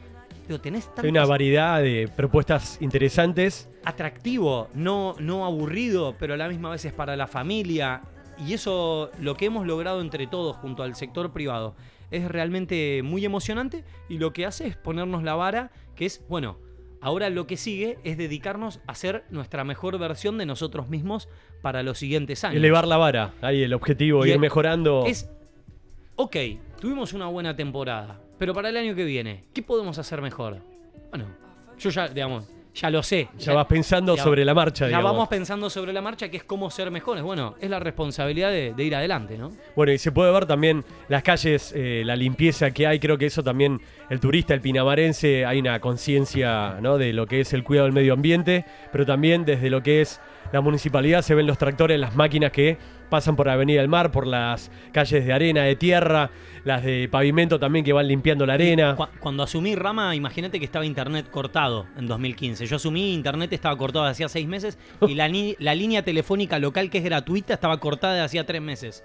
Digo, 0.47 0.59
tenés 0.59 0.89
Hay 0.97 1.07
una 1.09 1.23
variedad 1.25 1.81
de 1.81 2.09
propuestas 2.13 2.77
interesantes. 2.81 3.69
atractivo, 3.85 4.69
no, 4.73 5.15
no 5.19 5.45
aburrido, 5.45 6.15
pero 6.19 6.33
a 6.33 6.37
la 6.37 6.49
misma 6.49 6.71
vez 6.71 6.83
es 6.83 6.93
para 6.93 7.15
la 7.15 7.27
familia. 7.27 8.01
Y 8.45 8.53
eso, 8.53 9.11
lo 9.19 9.35
que 9.35 9.45
hemos 9.45 9.67
logrado 9.67 10.01
entre 10.01 10.25
todos 10.25 10.57
junto 10.57 10.81
al 10.83 10.95
sector 10.95 11.31
privado, 11.31 11.75
es 12.11 12.29
realmente 12.29 13.01
muy 13.03 13.25
emocionante 13.25 13.83
y 14.09 14.17
lo 14.19 14.33
que 14.33 14.45
hace 14.45 14.67
es 14.67 14.75
ponernos 14.75 15.23
la 15.23 15.33
vara, 15.35 15.71
que 15.95 16.05
es, 16.05 16.23
bueno, 16.29 16.57
ahora 17.01 17.29
lo 17.29 17.47
que 17.47 17.57
sigue 17.57 17.97
es 18.03 18.17
dedicarnos 18.17 18.79
a 18.85 18.93
ser 18.95 19.23
nuestra 19.29 19.63
mejor 19.63 19.97
versión 19.97 20.37
de 20.37 20.45
nosotros 20.45 20.87
mismos 20.89 21.27
para 21.61 21.81
los 21.83 21.97
siguientes 21.97 22.43
años. 22.43 22.57
Elevar 22.57 22.87
la 22.87 22.97
vara. 22.97 23.33
Ahí 23.41 23.63
el 23.63 23.73
objetivo, 23.73 24.25
Y 24.25 24.29
ir 24.29 24.33
el- 24.35 24.39
mejorando. 24.39 25.05
Es, 25.07 25.29
ok, 26.15 26.35
tuvimos 26.79 27.13
una 27.13 27.27
buena 27.27 27.55
temporada, 27.55 28.19
pero 28.37 28.53
para 28.53 28.69
el 28.69 28.77
año 28.77 28.93
que 28.95 29.03
viene, 29.05 29.45
¿qué 29.53 29.61
podemos 29.63 29.97
hacer 29.97 30.21
mejor? 30.21 30.57
Bueno, 31.09 31.25
yo 31.79 31.89
ya, 31.89 32.07
digamos, 32.07 32.47
ya 32.73 32.89
lo 32.89 33.03
sé. 33.03 33.27
ya 33.37 33.53
vas 33.53 33.65
pensando 33.67 34.15
ya- 34.15 34.23
sobre 34.23 34.45
la 34.45 34.53
marcha, 34.53 34.85
Ya 34.85 34.89
digamos. 34.89 35.11
vamos 35.11 35.27
pensando 35.27 35.69
sobre 35.69 35.91
la 35.93 36.01
marcha, 36.01 36.29
que 36.29 36.37
es 36.37 36.43
cómo 36.43 36.69
ser 36.69 36.89
mejores. 36.91 37.21
Bueno, 37.23 37.55
es 37.59 37.69
la 37.69 37.79
responsabilidad 37.79 38.49
de, 38.51 38.73
de 38.73 38.83
ir 38.83 38.95
adelante, 38.95 39.37
¿no? 39.37 39.51
Bueno, 39.75 39.91
y 39.91 39.97
se 39.97 40.11
puede 40.11 40.31
ver 40.31 40.45
también 40.45 40.83
las 41.09 41.21
calles, 41.23 41.73
eh, 41.75 42.03
la 42.05 42.15
limpieza 42.15 42.71
que 42.71 42.87
hay. 42.87 42.99
Creo 42.99 43.17
que 43.17 43.25
eso 43.25 43.43
también, 43.43 43.81
el 44.09 44.19
turista, 44.19 44.53
el 44.53 44.61
pinamarense, 44.61 45.45
hay 45.45 45.59
una 45.59 45.79
conciencia 45.79 46.77
¿no? 46.81 46.97
de 46.97 47.13
lo 47.13 47.27
que 47.27 47.41
es 47.41 47.53
el 47.53 47.63
cuidado 47.63 47.85
del 47.85 47.93
medio 47.93 48.13
ambiente, 48.13 48.65
pero 48.91 49.05
también 49.05 49.45
desde 49.45 49.69
lo 49.69 49.81
que 49.83 50.01
es 50.01 50.19
la 50.51 50.61
municipalidad, 50.61 51.21
se 51.21 51.33
ven 51.35 51.47
los 51.47 51.57
tractores, 51.57 51.99
las 51.99 52.15
máquinas 52.15 52.51
que 52.51 52.77
pasan 53.09 53.35
por 53.35 53.47
Avenida 53.49 53.79
del 53.81 53.89
Mar, 53.89 54.11
por 54.11 54.25
las 54.27 54.71
calles 54.91 55.25
de 55.25 55.31
arena, 55.33 55.63
de 55.63 55.75
tierra, 55.75 56.29
las 56.63 56.83
de 56.83 57.07
pavimento 57.09 57.59
también 57.59 57.83
que 57.83 57.91
van 57.93 58.07
limpiando 58.07 58.45
la 58.45 58.53
arena. 58.53 58.95
Cu- 58.95 59.07
Cuando 59.19 59.43
asumí 59.43 59.75
Rama, 59.75 60.15
imagínate 60.15 60.59
que 60.59 60.65
estaba 60.65 60.85
internet 60.85 61.29
cortado 61.31 61.87
en 61.97 62.07
2015. 62.07 62.65
Yo 62.67 62.75
asumí 62.75 63.13
internet 63.13 63.51
estaba 63.53 63.75
cortado 63.77 64.05
de 64.05 64.11
hacía 64.11 64.29
seis 64.29 64.47
meses 64.47 64.77
y 65.07 65.15
la, 65.15 65.29
la 65.59 65.75
línea 65.75 66.03
telefónica 66.03 66.59
local 66.59 66.89
que 66.89 66.99
es 66.99 67.03
gratuita 67.03 67.53
estaba 67.55 67.79
cortada 67.79 68.13
de 68.15 68.21
hacía 68.21 68.45
tres 68.45 68.61
meses. 68.61 69.03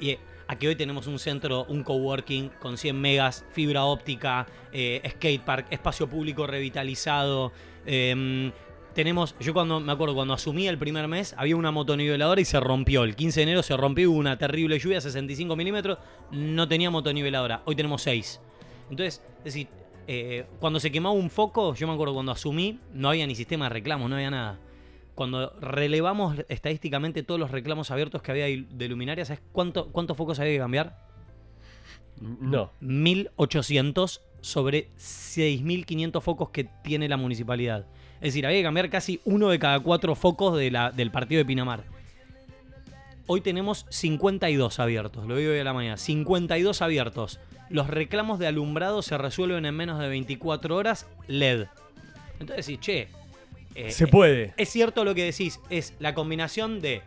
Y 0.00 0.10
eh, 0.10 0.18
aquí 0.48 0.66
hoy 0.66 0.76
tenemos 0.76 1.06
un 1.06 1.18
centro, 1.18 1.64
un 1.68 1.82
coworking 1.84 2.50
con 2.58 2.76
100 2.76 3.00
megas, 3.00 3.44
fibra 3.52 3.84
óptica, 3.84 4.46
eh, 4.72 5.00
skatepark, 5.08 5.66
espacio 5.70 6.08
público 6.08 6.46
revitalizado. 6.46 7.52
em, 7.86 8.52
tenemos, 8.98 9.36
yo 9.38 9.54
cuando 9.54 9.78
me 9.78 9.92
acuerdo, 9.92 10.16
cuando 10.16 10.34
asumí 10.34 10.66
el 10.66 10.76
primer 10.76 11.06
mes, 11.06 11.32
había 11.38 11.54
una 11.54 11.70
motoniveladora 11.70 12.40
y 12.40 12.44
se 12.44 12.58
rompió. 12.58 13.04
El 13.04 13.14
15 13.14 13.38
de 13.38 13.42
enero 13.44 13.62
se 13.62 13.76
rompió, 13.76 14.10
hubo 14.10 14.18
una 14.18 14.36
terrible 14.38 14.76
lluvia, 14.76 15.00
65 15.00 15.54
milímetros, 15.54 15.98
no 16.32 16.66
tenía 16.66 16.90
motoniveladora. 16.90 17.62
Hoy 17.64 17.76
tenemos 17.76 18.02
6. 18.02 18.40
Entonces, 18.90 19.22
es 19.38 19.44
decir, 19.44 19.68
eh, 20.08 20.46
cuando 20.58 20.80
se 20.80 20.90
quemaba 20.90 21.14
un 21.14 21.30
foco, 21.30 21.76
yo 21.76 21.86
me 21.86 21.92
acuerdo 21.92 22.12
cuando 22.12 22.32
asumí, 22.32 22.80
no 22.92 23.10
había 23.10 23.24
ni 23.28 23.36
sistema 23.36 23.66
de 23.66 23.68
reclamos, 23.68 24.10
no 24.10 24.16
había 24.16 24.32
nada. 24.32 24.58
Cuando 25.14 25.52
relevamos 25.60 26.34
estadísticamente 26.48 27.22
todos 27.22 27.38
los 27.38 27.52
reclamos 27.52 27.92
abiertos 27.92 28.20
que 28.20 28.32
había 28.32 28.46
de 28.46 28.88
luminarias, 28.88 29.28
¿sabes 29.28 29.44
cuánto, 29.52 29.92
cuántos 29.92 30.16
focos 30.16 30.40
había 30.40 30.54
que 30.54 30.58
cambiar? 30.58 31.06
No. 32.20 32.72
1.800 32.82 34.22
sobre 34.40 34.90
6.500 34.96 36.20
focos 36.20 36.50
que 36.50 36.64
tiene 36.64 37.08
la 37.08 37.16
municipalidad. 37.16 37.86
Es 38.20 38.28
decir, 38.32 38.46
había 38.46 38.58
que 38.58 38.64
cambiar 38.64 38.90
casi 38.90 39.20
uno 39.24 39.48
de 39.48 39.58
cada 39.58 39.78
cuatro 39.80 40.14
focos 40.14 40.58
de 40.58 40.70
la- 40.70 40.90
del 40.90 41.10
partido 41.10 41.38
de 41.38 41.44
Pinamar. 41.44 41.84
Hoy 43.26 43.40
tenemos 43.42 43.84
52 43.90 44.78
abiertos, 44.80 45.26
lo 45.26 45.36
digo 45.36 45.52
hoy 45.52 45.58
a 45.58 45.64
la 45.64 45.74
mañana. 45.74 45.96
52 45.98 46.80
abiertos. 46.80 47.38
Los 47.68 47.88
reclamos 47.88 48.38
de 48.38 48.46
alumbrado 48.46 49.02
se 49.02 49.18
resuelven 49.18 49.66
en 49.66 49.74
menos 49.74 50.00
de 50.00 50.08
24 50.08 50.74
horas 50.74 51.06
LED. 51.26 51.66
Entonces, 52.40 52.64
sí, 52.64 52.78
che. 52.78 53.08
eh, 53.74 53.90
Se 53.90 54.06
puede. 54.06 54.54
es 54.56 54.70
cierto 54.70 55.04
lo 55.04 55.14
que 55.14 55.24
decís, 55.24 55.60
es 55.68 55.94
la 55.98 56.14
combinación 56.14 56.80
de 56.80 57.02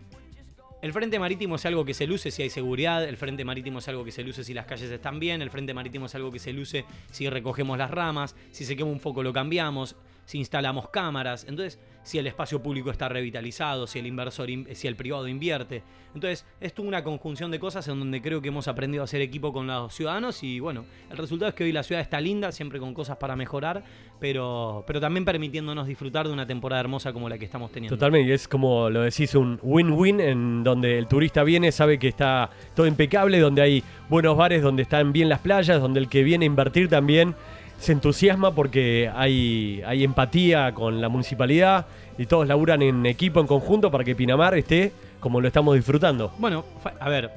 el 0.84 0.94
frente 0.94 1.20
marítimo 1.20 1.56
es 1.56 1.66
algo 1.66 1.86
que 1.86 1.94
se 1.94 2.08
luce 2.08 2.32
si 2.32 2.44
hay 2.44 2.50
seguridad, 2.50 3.04
el 3.04 3.18
frente 3.18 3.44
marítimo 3.44 3.80
es 3.80 3.88
algo 3.88 4.04
que 4.06 4.12
se 4.12 4.24
luce 4.24 4.44
si 4.44 4.54
las 4.54 4.66
calles 4.66 4.90
están 4.92 5.20
bien, 5.20 5.42
el 5.42 5.50
frente 5.50 5.74
marítimo 5.74 6.06
es 6.08 6.16
algo 6.16 6.32
que 6.32 6.40
se 6.40 6.54
luce 6.54 6.86
si 7.12 7.30
recogemos 7.30 7.78
las 7.78 7.92
ramas, 7.92 8.36
si 8.52 8.64
se 8.66 8.76
quema 8.76 8.90
un 8.90 9.00
foco 9.00 9.22
lo 9.24 9.32
cambiamos, 9.34 9.96
si 10.32 10.38
instalamos 10.38 10.88
cámaras, 10.88 11.46
entonces 11.50 11.78
si 12.04 12.18
el 12.18 12.26
espacio 12.26 12.64
público 12.64 12.90
está 12.90 13.10
revitalizado, 13.10 13.86
si 13.86 14.00
el 14.00 14.08
inversor, 14.08 14.50
in- 14.50 14.66
si 14.74 14.88
el 14.88 14.96
privado 14.96 15.28
invierte. 15.28 15.84
Entonces, 16.16 16.46
es 16.60 16.74
una 16.80 17.04
conjunción 17.04 17.52
de 17.52 17.60
cosas 17.60 17.88
en 17.90 18.00
donde 18.00 18.22
creo 18.22 18.42
que 18.42 18.48
hemos 18.48 18.68
aprendido 18.68 19.04
a 19.04 19.06
hacer 19.06 19.22
equipo 19.22 19.54
con 19.54 19.68
los 19.68 19.94
ciudadanos 19.94 20.42
y 20.42 20.60
bueno, 20.60 20.86
el 21.12 21.18
resultado 21.18 21.50
es 21.50 21.56
que 21.56 21.64
hoy 21.66 21.72
la 21.74 21.84
ciudad 21.84 22.02
está 22.02 22.20
linda, 22.20 22.52
siempre 22.52 22.80
con 22.80 22.94
cosas 22.94 23.18
para 23.18 23.36
mejorar, 23.36 23.84
pero, 24.20 24.84
pero 24.88 25.00
también 25.02 25.26
permitiéndonos 25.26 25.86
disfrutar 25.86 26.28
de 26.28 26.34
una 26.34 26.48
temporada 26.48 26.80
hermosa 26.80 27.12
como 27.14 27.28
la 27.30 27.38
que 27.38 27.46
estamos 27.46 27.72
teniendo. 27.72 27.96
Totalmente, 27.96 28.30
y 28.30 28.34
es 28.34 28.48
como 28.48 28.90
lo 28.90 29.02
decís, 29.02 29.36
un 29.36 29.60
win-win 29.62 30.20
en 30.22 30.64
donde 30.64 30.98
el 30.98 31.08
turista 31.08 31.44
viene, 31.44 31.72
sabe 31.74 32.00
que 32.00 32.08
está 32.08 32.50
todo 32.76 32.88
impecable, 32.88 33.40
donde 33.40 33.62
hay 33.62 33.84
buenos 34.10 34.36
bares, 34.38 34.62
donde 34.64 34.84
están 34.84 35.12
bien 35.14 35.28
las 35.30 35.40
playas, 35.42 35.82
donde 35.82 36.00
el 36.00 36.08
que 36.10 36.24
viene 36.24 36.46
a 36.46 36.48
invertir 36.48 36.88
también 36.90 37.36
se 37.82 37.92
entusiasma 37.94 38.54
porque 38.54 39.10
hay, 39.14 39.82
hay 39.86 40.04
empatía 40.04 40.72
con 40.74 41.02
la 41.02 41.10
municipalidad 41.10 41.88
y 42.18 42.28
todos 42.28 42.48
laburan 42.48 42.82
en 42.84 43.06
equipo, 43.08 43.40
en 43.42 43.48
conjunto, 43.48 43.90
para 43.90 44.04
que 44.04 44.16
Pinamar 44.16 44.56
esté 44.56 44.92
como 45.20 45.42
lo 45.42 45.48
estamos 45.48 45.76
disfrutando. 45.76 46.32
Bueno, 46.38 46.64
a 47.00 47.10
ver, 47.10 47.32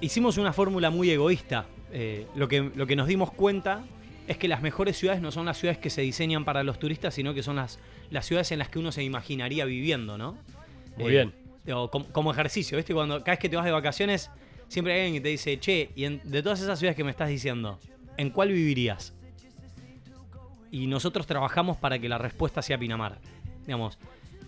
hicimos 0.00 0.36
una 0.38 0.52
fórmula 0.52 0.90
muy 0.90 1.10
egoísta. 1.10 1.64
Eh, 1.90 2.26
lo, 2.36 2.48
que, 2.48 2.70
lo 2.74 2.86
que 2.86 2.96
nos 2.96 3.06
dimos 3.06 3.32
cuenta 3.32 3.82
es 4.28 4.36
que 4.36 4.46
las 4.48 4.62
mejores 4.62 4.96
ciudades 4.96 5.20
no 5.22 5.30
son 5.32 5.46
las 5.46 5.58
ciudades 5.58 5.78
que 5.78 5.90
se 5.90 6.02
diseñan 6.02 6.44
para 6.44 6.62
los 6.62 6.78
turistas, 6.78 7.14
sino 7.14 7.32
que 7.34 7.42
son 7.42 7.56
las, 7.56 7.78
las 8.10 8.26
ciudades 8.26 8.52
en 8.52 8.58
las 8.58 8.68
que 8.68 8.78
uno 8.78 8.92
se 8.92 9.02
imaginaría 9.02 9.64
viviendo, 9.64 10.16
¿no? 10.18 10.36
Muy 10.96 11.06
Eh, 11.16 11.30
bien. 11.64 11.88
como, 12.12 12.30
ejercicio, 12.32 12.76
¿viste? 12.76 12.92
Cuando 12.94 13.18
cada 13.20 13.32
vez 13.32 13.38
que 13.38 13.48
te 13.48 13.56
vas 13.56 13.64
de 13.64 13.72
vacaciones, 13.72 14.30
siempre 14.68 14.92
hay 14.94 15.00
alguien 15.06 15.14
que 15.22 15.24
te 15.24 15.28
dice, 15.30 15.58
che, 15.58 15.90
y 15.96 16.04
en- 16.04 16.20
de 16.24 16.42
todas 16.42 16.60
esas 16.60 16.78
ciudades 16.78 16.96
que 16.96 17.04
me 17.04 17.10
estás 17.10 17.28
diciendo, 17.30 17.78
¿en 18.18 18.30
cuál 18.30 18.48
vivirías? 18.52 19.14
Y 20.72 20.88
nosotros 20.88 21.26
trabajamos 21.26 21.76
para 21.76 21.98
que 22.00 22.08
la 22.08 22.18
respuesta 22.18 22.62
sea 22.62 22.78
Pinamar. 22.78 23.18
Digamos, 23.66 23.98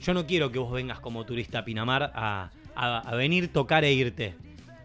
yo 0.00 0.12
no 0.14 0.26
quiero 0.26 0.50
que 0.50 0.58
vos 0.58 0.72
vengas 0.72 0.98
como 0.98 1.24
turista 1.24 1.60
a 1.60 1.64
Pinamar 1.64 2.10
a, 2.14 2.50
a- 2.74 3.14
venir, 3.14 3.52
tocar 3.52 3.84
e 3.84 3.92
irte. 3.92 4.34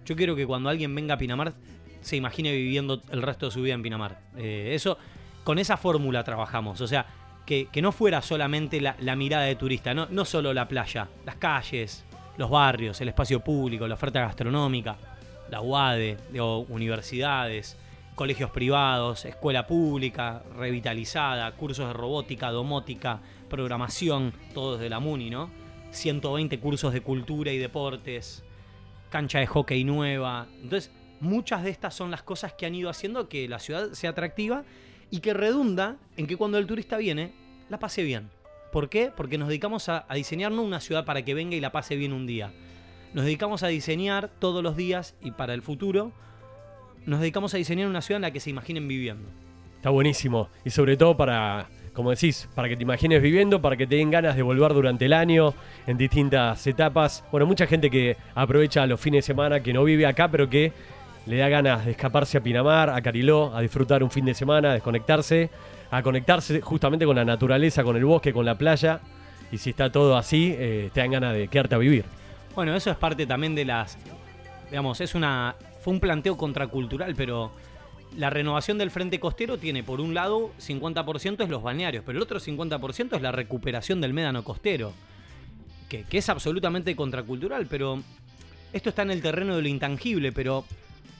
Yo 0.05 0.15
quiero 0.15 0.35
que 0.35 0.45
cuando 0.45 0.69
alguien 0.69 0.93
venga 0.93 1.15
a 1.15 1.17
Pinamar 1.17 1.53
se 2.01 2.15
imagine 2.17 2.51
viviendo 2.51 3.01
el 3.11 3.21
resto 3.21 3.47
de 3.47 3.51
su 3.51 3.61
vida 3.61 3.73
en 3.73 3.81
Pinamar. 3.81 4.19
Eh, 4.37 4.71
eso, 4.73 4.97
con 5.43 5.59
esa 5.59 5.77
fórmula 5.77 6.23
trabajamos. 6.23 6.81
O 6.81 6.87
sea, 6.87 7.05
que, 7.45 7.67
que 7.71 7.81
no 7.81 7.91
fuera 7.91 8.21
solamente 8.21 8.79
la, 8.81 8.95
la 8.99 9.15
mirada 9.15 9.45
de 9.45 9.55
turista, 9.55 9.93
no, 9.93 10.07
no 10.11 10.25
solo 10.25 10.53
la 10.53 10.67
playa, 10.67 11.07
las 11.25 11.35
calles, 11.37 12.05
los 12.37 12.49
barrios, 12.49 12.99
el 13.01 13.07
espacio 13.09 13.39
público, 13.39 13.87
la 13.87 13.95
oferta 13.95 14.19
gastronómica, 14.21 14.97
la 15.49 15.61
UADE, 15.61 16.17
digo, 16.31 16.59
universidades, 16.69 17.75
colegios 18.19 18.51
privados, 18.51 19.23
escuela 19.23 19.65
pública, 19.65 20.43
revitalizada, 20.57 21.49
cursos 21.55 21.87
de 21.87 21.93
robótica, 21.93 22.51
domótica, 22.51 23.21
programación, 23.47 24.33
todo 24.53 24.73
desde 24.73 24.89
la 24.89 24.99
MUNI, 24.99 25.29
¿no? 25.29 25.49
120 25.91 26.59
cursos 26.59 26.91
de 26.91 26.99
cultura 26.99 27.53
y 27.53 27.57
deportes, 27.57 28.43
cancha 29.09 29.39
de 29.39 29.47
hockey 29.47 29.85
nueva. 29.85 30.47
Entonces, 30.61 30.91
muchas 31.21 31.63
de 31.63 31.69
estas 31.69 31.95
son 31.95 32.11
las 32.11 32.21
cosas 32.21 32.51
que 32.51 32.65
han 32.65 32.75
ido 32.75 32.89
haciendo 32.89 33.29
que 33.29 33.47
la 33.47 33.59
ciudad 33.59 33.93
sea 33.93 34.09
atractiva 34.09 34.65
y 35.09 35.21
que 35.21 35.33
redunda 35.33 35.95
en 36.17 36.27
que 36.27 36.35
cuando 36.35 36.57
el 36.57 36.67
turista 36.67 36.97
viene, 36.97 37.31
la 37.69 37.79
pase 37.79 38.03
bien. 38.03 38.31
¿Por 38.73 38.89
qué? 38.89 39.13
Porque 39.15 39.37
nos 39.37 39.47
dedicamos 39.47 39.87
a, 39.87 40.05
a 40.09 40.15
diseñar 40.15 40.51
no 40.51 40.63
una 40.63 40.81
ciudad 40.81 41.05
para 41.05 41.23
que 41.23 41.35
venga 41.35 41.55
y 41.55 41.61
la 41.61 41.71
pase 41.71 41.95
bien 41.95 42.11
un 42.11 42.27
día. 42.27 42.51
Nos 43.13 43.23
dedicamos 43.23 43.63
a 43.63 43.67
diseñar 43.67 44.29
todos 44.39 44.61
los 44.61 44.75
días 44.75 45.15
y 45.21 45.31
para 45.31 45.53
el 45.53 45.61
futuro, 45.61 46.11
nos 47.05 47.19
dedicamos 47.19 47.53
a 47.53 47.57
diseñar 47.57 47.87
una 47.87 48.01
ciudad 48.01 48.17
en 48.17 48.23
la 48.23 48.31
que 48.31 48.39
se 48.39 48.49
imaginen 48.49 48.87
viviendo. 48.87 49.27
Está 49.75 49.89
buenísimo. 49.89 50.49
Y 50.65 50.69
sobre 50.71 50.97
todo 50.97 51.15
para, 51.15 51.67
como 51.93 52.11
decís, 52.11 52.49
para 52.55 52.67
que 52.67 52.75
te 52.75 52.83
imagines 52.83 53.21
viviendo, 53.21 53.61
para 53.61 53.77
que 53.77 53.87
te 53.87 53.95
den 53.95 54.11
ganas 54.11 54.35
de 54.35 54.41
volver 54.41 54.73
durante 54.73 55.05
el 55.05 55.13
año, 55.13 55.53
en 55.87 55.97
distintas 55.97 56.65
etapas. 56.67 57.23
Bueno, 57.31 57.45
mucha 57.45 57.65
gente 57.65 57.89
que 57.89 58.17
aprovecha 58.35 58.85
los 58.85 58.99
fines 58.99 59.19
de 59.25 59.27
semana, 59.27 59.61
que 59.61 59.73
no 59.73 59.83
vive 59.83 60.05
acá, 60.05 60.29
pero 60.29 60.49
que 60.49 60.73
le 61.25 61.37
da 61.37 61.47
ganas 61.47 61.85
de 61.85 61.91
escaparse 61.91 62.37
a 62.37 62.41
Pinamar, 62.41 62.89
a 62.89 63.01
Cariló, 63.01 63.55
a 63.55 63.61
disfrutar 63.61 64.03
un 64.03 64.11
fin 64.11 64.25
de 64.25 64.33
semana, 64.33 64.71
a 64.71 64.73
desconectarse, 64.73 65.49
a 65.91 66.01
conectarse 66.01 66.61
justamente 66.61 67.05
con 67.05 67.15
la 67.15 67.25
naturaleza, 67.25 67.83
con 67.83 67.95
el 67.95 68.05
bosque, 68.05 68.33
con 68.33 68.45
la 68.45 68.55
playa. 68.55 68.99
Y 69.51 69.57
si 69.57 69.71
está 69.71 69.91
todo 69.91 70.17
así, 70.17 70.55
eh, 70.57 70.89
te 70.93 70.99
dan 71.01 71.11
ganas 71.11 71.33
de 71.33 71.47
quedarte 71.47 71.75
a 71.75 71.77
vivir. 71.77 72.05
Bueno, 72.55 72.75
eso 72.75 72.91
es 72.91 72.97
parte 72.97 73.25
también 73.25 73.55
de 73.55 73.65
las. 73.65 73.97
Digamos, 74.69 74.99
es 75.01 75.15
una. 75.15 75.55
Fue 75.81 75.93
un 75.93 75.99
planteo 75.99 76.37
contracultural, 76.37 77.15
pero 77.15 77.51
la 78.17 78.29
renovación 78.29 78.77
del 78.77 78.91
frente 78.91 79.19
costero 79.19 79.57
tiene, 79.57 79.83
por 79.83 80.01
un 80.01 80.13
lado, 80.13 80.51
50% 80.59 81.43
es 81.43 81.49
los 81.49 81.63
balnearios, 81.63 82.03
pero 82.05 82.17
el 82.17 82.23
otro 82.23 82.39
50% 82.39 83.15
es 83.15 83.21
la 83.21 83.31
recuperación 83.31 84.01
del 84.01 84.13
médano 84.13 84.43
costero. 84.43 84.93
Que, 85.87 86.03
que 86.03 86.19
es 86.19 86.29
absolutamente 86.29 86.95
contracultural, 86.95 87.65
pero. 87.67 88.01
Esto 88.71 88.89
está 88.89 89.01
en 89.01 89.09
el 89.09 89.23
terreno 89.23 89.55
de 89.55 89.61
lo 89.61 89.67
intangible, 89.67 90.31
pero. 90.31 90.65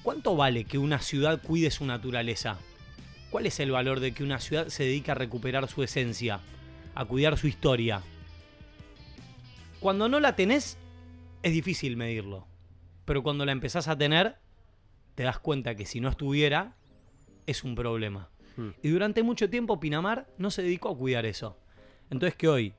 ¿Cuánto 0.04 0.36
vale 0.36 0.63
que 0.63 0.78
una 0.78 1.00
ciudad 1.00 1.42
cuide 1.42 1.72
su 1.72 1.86
naturaleza? 1.86 2.58
¿Cuál 3.30 3.46
es 3.46 3.60
el 3.60 3.72
valor 3.72 4.00
de 4.00 4.13
que 4.13 4.24
una 4.24 4.39
ciudad 4.39 4.70
se 4.70 4.84
dedique 4.84 5.12
a 5.12 5.16
recuperar 5.16 5.68
su 5.68 5.84
esencia? 5.84 6.39
A 6.96 7.06
cuidar 7.06 7.38
su 7.38 7.48
historia. 7.48 8.01
Cuando 9.80 10.10
no 10.10 10.20
la 10.20 10.36
tenés, 10.36 10.78
es 11.44 11.54
difícil 11.54 11.98
medirlo. 11.98 12.48
Pero 13.06 13.22
cuando 13.24 13.46
la 13.46 13.51
empezás 13.51 13.88
a 13.88 13.98
tener, 13.98 14.38
te 15.20 15.24
das 15.24 15.38
cuenta 15.38 15.76
que 15.76 15.86
si 15.86 16.00
no 16.00 16.08
estuviera, 16.08 16.78
es 17.46 17.66
un 17.66 17.76
problema. 17.76 18.30
Hmm. 18.56 18.70
Y 18.82 18.88
durante 18.88 19.22
mucho 19.22 19.50
tiempo 19.50 19.78
Pinamar 19.78 20.28
no 20.38 20.50
se 20.50 20.62
dedicó 20.62 20.88
a 20.88 20.98
cuidar 20.98 21.26
eso. 21.26 21.58
Entonces 22.10 22.38
que 22.38 22.48
hoy, 22.48 22.74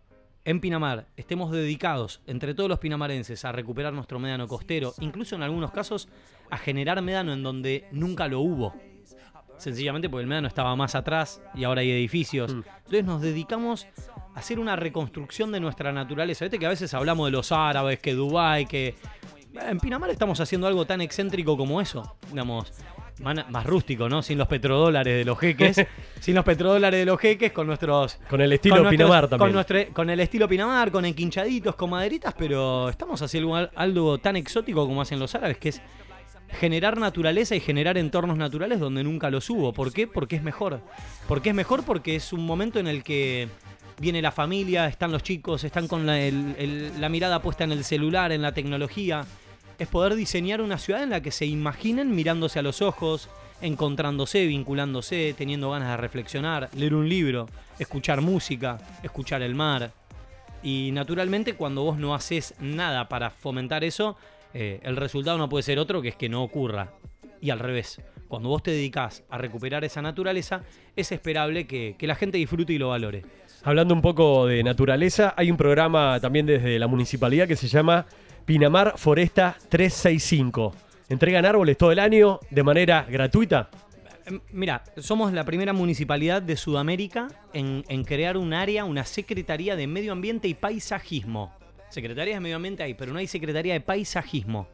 en 0.46 0.58
Pinamar, 0.58 1.06
estemos 1.18 1.52
dedicados, 1.52 2.22
entre 2.26 2.54
todos 2.54 2.70
los 2.70 2.78
pinamarenses, 2.78 3.44
a 3.44 3.52
recuperar 3.52 3.92
nuestro 3.92 4.18
médano 4.18 4.48
costero, 4.48 4.94
incluso 5.00 5.36
en 5.36 5.42
algunos 5.42 5.70
casos 5.70 6.08
a 6.48 6.56
generar 6.56 7.02
médano 7.02 7.34
en 7.34 7.42
donde 7.42 7.86
nunca 7.92 8.26
lo 8.26 8.40
hubo. 8.40 8.74
Sencillamente 9.58 10.08
porque 10.08 10.22
el 10.22 10.26
médano 10.26 10.48
estaba 10.48 10.74
más 10.76 10.94
atrás 10.94 11.42
y 11.54 11.64
ahora 11.64 11.82
hay 11.82 11.90
edificios. 11.90 12.54
Mm. 12.54 12.62
Entonces 12.78 13.04
nos 13.04 13.20
dedicamos 13.20 13.86
a 14.34 14.38
hacer 14.38 14.58
una 14.58 14.76
reconstrucción 14.76 15.52
de 15.52 15.60
nuestra 15.60 15.92
naturaleza. 15.92 16.46
Viste 16.46 16.58
que 16.58 16.64
a 16.64 16.70
veces 16.70 16.94
hablamos 16.94 17.26
de 17.26 17.32
los 17.32 17.52
árabes, 17.52 17.98
que 17.98 18.14
Dubái, 18.14 18.64
que... 18.64 18.94
En 19.68 19.78
Pinamar 19.80 20.10
estamos 20.10 20.38
haciendo 20.40 20.66
algo 20.66 20.84
tan 20.86 21.00
excéntrico 21.00 21.56
como 21.56 21.80
eso. 21.80 22.16
Digamos, 22.30 22.72
más 23.20 23.66
rústico, 23.66 24.08
¿no? 24.08 24.22
Sin 24.22 24.38
los 24.38 24.48
petrodólares 24.48 25.14
de 25.18 25.24
los 25.24 25.38
jeques. 25.38 25.84
sin 26.20 26.34
los 26.34 26.44
petrodólares 26.44 27.00
de 27.00 27.04
los 27.06 27.18
jeques, 27.20 27.52
con 27.52 27.66
nuestros. 27.66 28.18
Con 28.28 28.40
el 28.40 28.52
estilo 28.52 28.76
con 28.76 28.84
nuestros- 28.84 29.06
Pinamar 29.08 29.28
también. 29.28 29.48
Con, 29.48 29.52
nuestro- 29.54 29.92
con 29.94 30.10
el 30.10 30.20
estilo 30.20 30.48
Pinamar, 30.48 30.90
con 30.90 31.04
enquinchaditos, 31.04 31.74
con 31.74 31.90
maderitas, 31.90 32.34
pero 32.38 32.88
estamos 32.88 33.20
haciendo 33.22 33.54
algo, 33.74 34.18
tan 34.18 34.36
exótico 34.36 34.86
como 34.86 35.02
hacen 35.02 35.18
los 35.18 35.34
árabes, 35.34 35.58
que 35.58 35.70
es 35.70 35.82
generar 36.58 36.98
naturaleza 36.98 37.54
y 37.54 37.60
generar 37.60 37.96
entornos 37.98 38.36
naturales 38.36 38.80
donde 38.80 39.04
nunca 39.04 39.30
los 39.30 39.48
hubo. 39.50 39.72
¿Por 39.72 39.92
qué? 39.92 40.06
Porque 40.06 40.36
es 40.36 40.42
mejor. 40.42 40.80
¿Por 41.28 41.42
qué 41.42 41.50
es 41.50 41.54
mejor? 41.54 41.84
Porque 41.84 42.16
es 42.16 42.32
un 42.32 42.44
momento 42.46 42.78
en 42.78 42.86
el 42.86 43.02
que 43.04 43.48
viene 44.00 44.22
la 44.22 44.32
familia, 44.32 44.86
están 44.86 45.12
los 45.12 45.22
chicos, 45.22 45.62
están 45.62 45.86
con 45.86 46.06
la, 46.06 46.18
el- 46.18 46.54
el- 46.58 47.00
la 47.00 47.08
mirada 47.10 47.42
puesta 47.42 47.64
en 47.64 47.72
el 47.72 47.84
celular, 47.84 48.32
en 48.32 48.40
la 48.42 48.52
tecnología. 48.52 49.24
Es 49.80 49.88
poder 49.88 50.14
diseñar 50.14 50.60
una 50.60 50.76
ciudad 50.76 51.02
en 51.02 51.08
la 51.08 51.22
que 51.22 51.30
se 51.30 51.46
imaginen 51.46 52.14
mirándose 52.14 52.58
a 52.58 52.62
los 52.62 52.82
ojos, 52.82 53.30
encontrándose, 53.62 54.44
vinculándose, 54.44 55.34
teniendo 55.36 55.70
ganas 55.70 55.88
de 55.88 55.96
reflexionar, 55.96 56.68
leer 56.76 56.94
un 56.94 57.08
libro, 57.08 57.46
escuchar 57.78 58.20
música, 58.20 58.76
escuchar 59.02 59.40
el 59.40 59.54
mar. 59.54 59.90
Y 60.62 60.90
naturalmente 60.92 61.54
cuando 61.54 61.82
vos 61.82 61.96
no 61.96 62.14
haces 62.14 62.54
nada 62.60 63.08
para 63.08 63.30
fomentar 63.30 63.82
eso, 63.82 64.18
eh, 64.52 64.80
el 64.82 64.96
resultado 64.96 65.38
no 65.38 65.48
puede 65.48 65.62
ser 65.62 65.78
otro 65.78 66.02
que 66.02 66.08
es 66.08 66.16
que 66.16 66.28
no 66.28 66.42
ocurra. 66.42 66.92
Y 67.40 67.48
al 67.48 67.58
revés, 67.58 68.02
cuando 68.28 68.50
vos 68.50 68.62
te 68.62 68.72
dedicás 68.72 69.24
a 69.30 69.38
recuperar 69.38 69.82
esa 69.82 70.02
naturaleza, 70.02 70.60
es 70.94 71.10
esperable 71.10 71.66
que, 71.66 71.96
que 71.98 72.06
la 72.06 72.16
gente 72.16 72.36
disfrute 72.36 72.74
y 72.74 72.78
lo 72.78 72.90
valore. 72.90 73.24
Hablando 73.62 73.94
un 73.94 74.02
poco 74.02 74.46
de 74.46 74.62
naturaleza, 74.62 75.32
hay 75.38 75.50
un 75.50 75.56
programa 75.56 76.20
también 76.20 76.44
desde 76.44 76.78
la 76.78 76.86
municipalidad 76.86 77.48
que 77.48 77.56
se 77.56 77.68
llama 77.68 78.04
Pinamar 78.44 78.94
Foresta 78.96 79.56
365. 79.68 80.74
Entregan 81.08 81.44
árboles 81.44 81.76
todo 81.76 81.92
el 81.92 81.98
año 81.98 82.40
de 82.50 82.62
manera 82.62 83.06
gratuita. 83.08 83.70
Em, 84.26 84.40
Mira, 84.52 84.84
somos 84.98 85.32
la 85.32 85.44
primera 85.44 85.72
municipalidad 85.72 86.42
de 86.42 86.56
Sudamérica 86.56 87.28
en, 87.52 88.04
crear 88.04 88.36
un 88.36 88.52
área, 88.52 88.84
una 88.84 89.04
Secretaría 89.04 89.76
de 89.76 89.86
Medio 89.86 90.12
Ambiente 90.12 90.48
y 90.48 90.54
Paisajismo. 90.54 91.52
Secretaría 91.88 92.34
de 92.34 92.40
Medio 92.40 92.56
Ambiente 92.56 92.82
hay, 92.82 92.94
pero 92.94 93.12
no 93.12 93.18
hay 93.18 93.26
Secretaría 93.26 93.72
de 93.72 93.80
Paisajismo. 93.80 94.68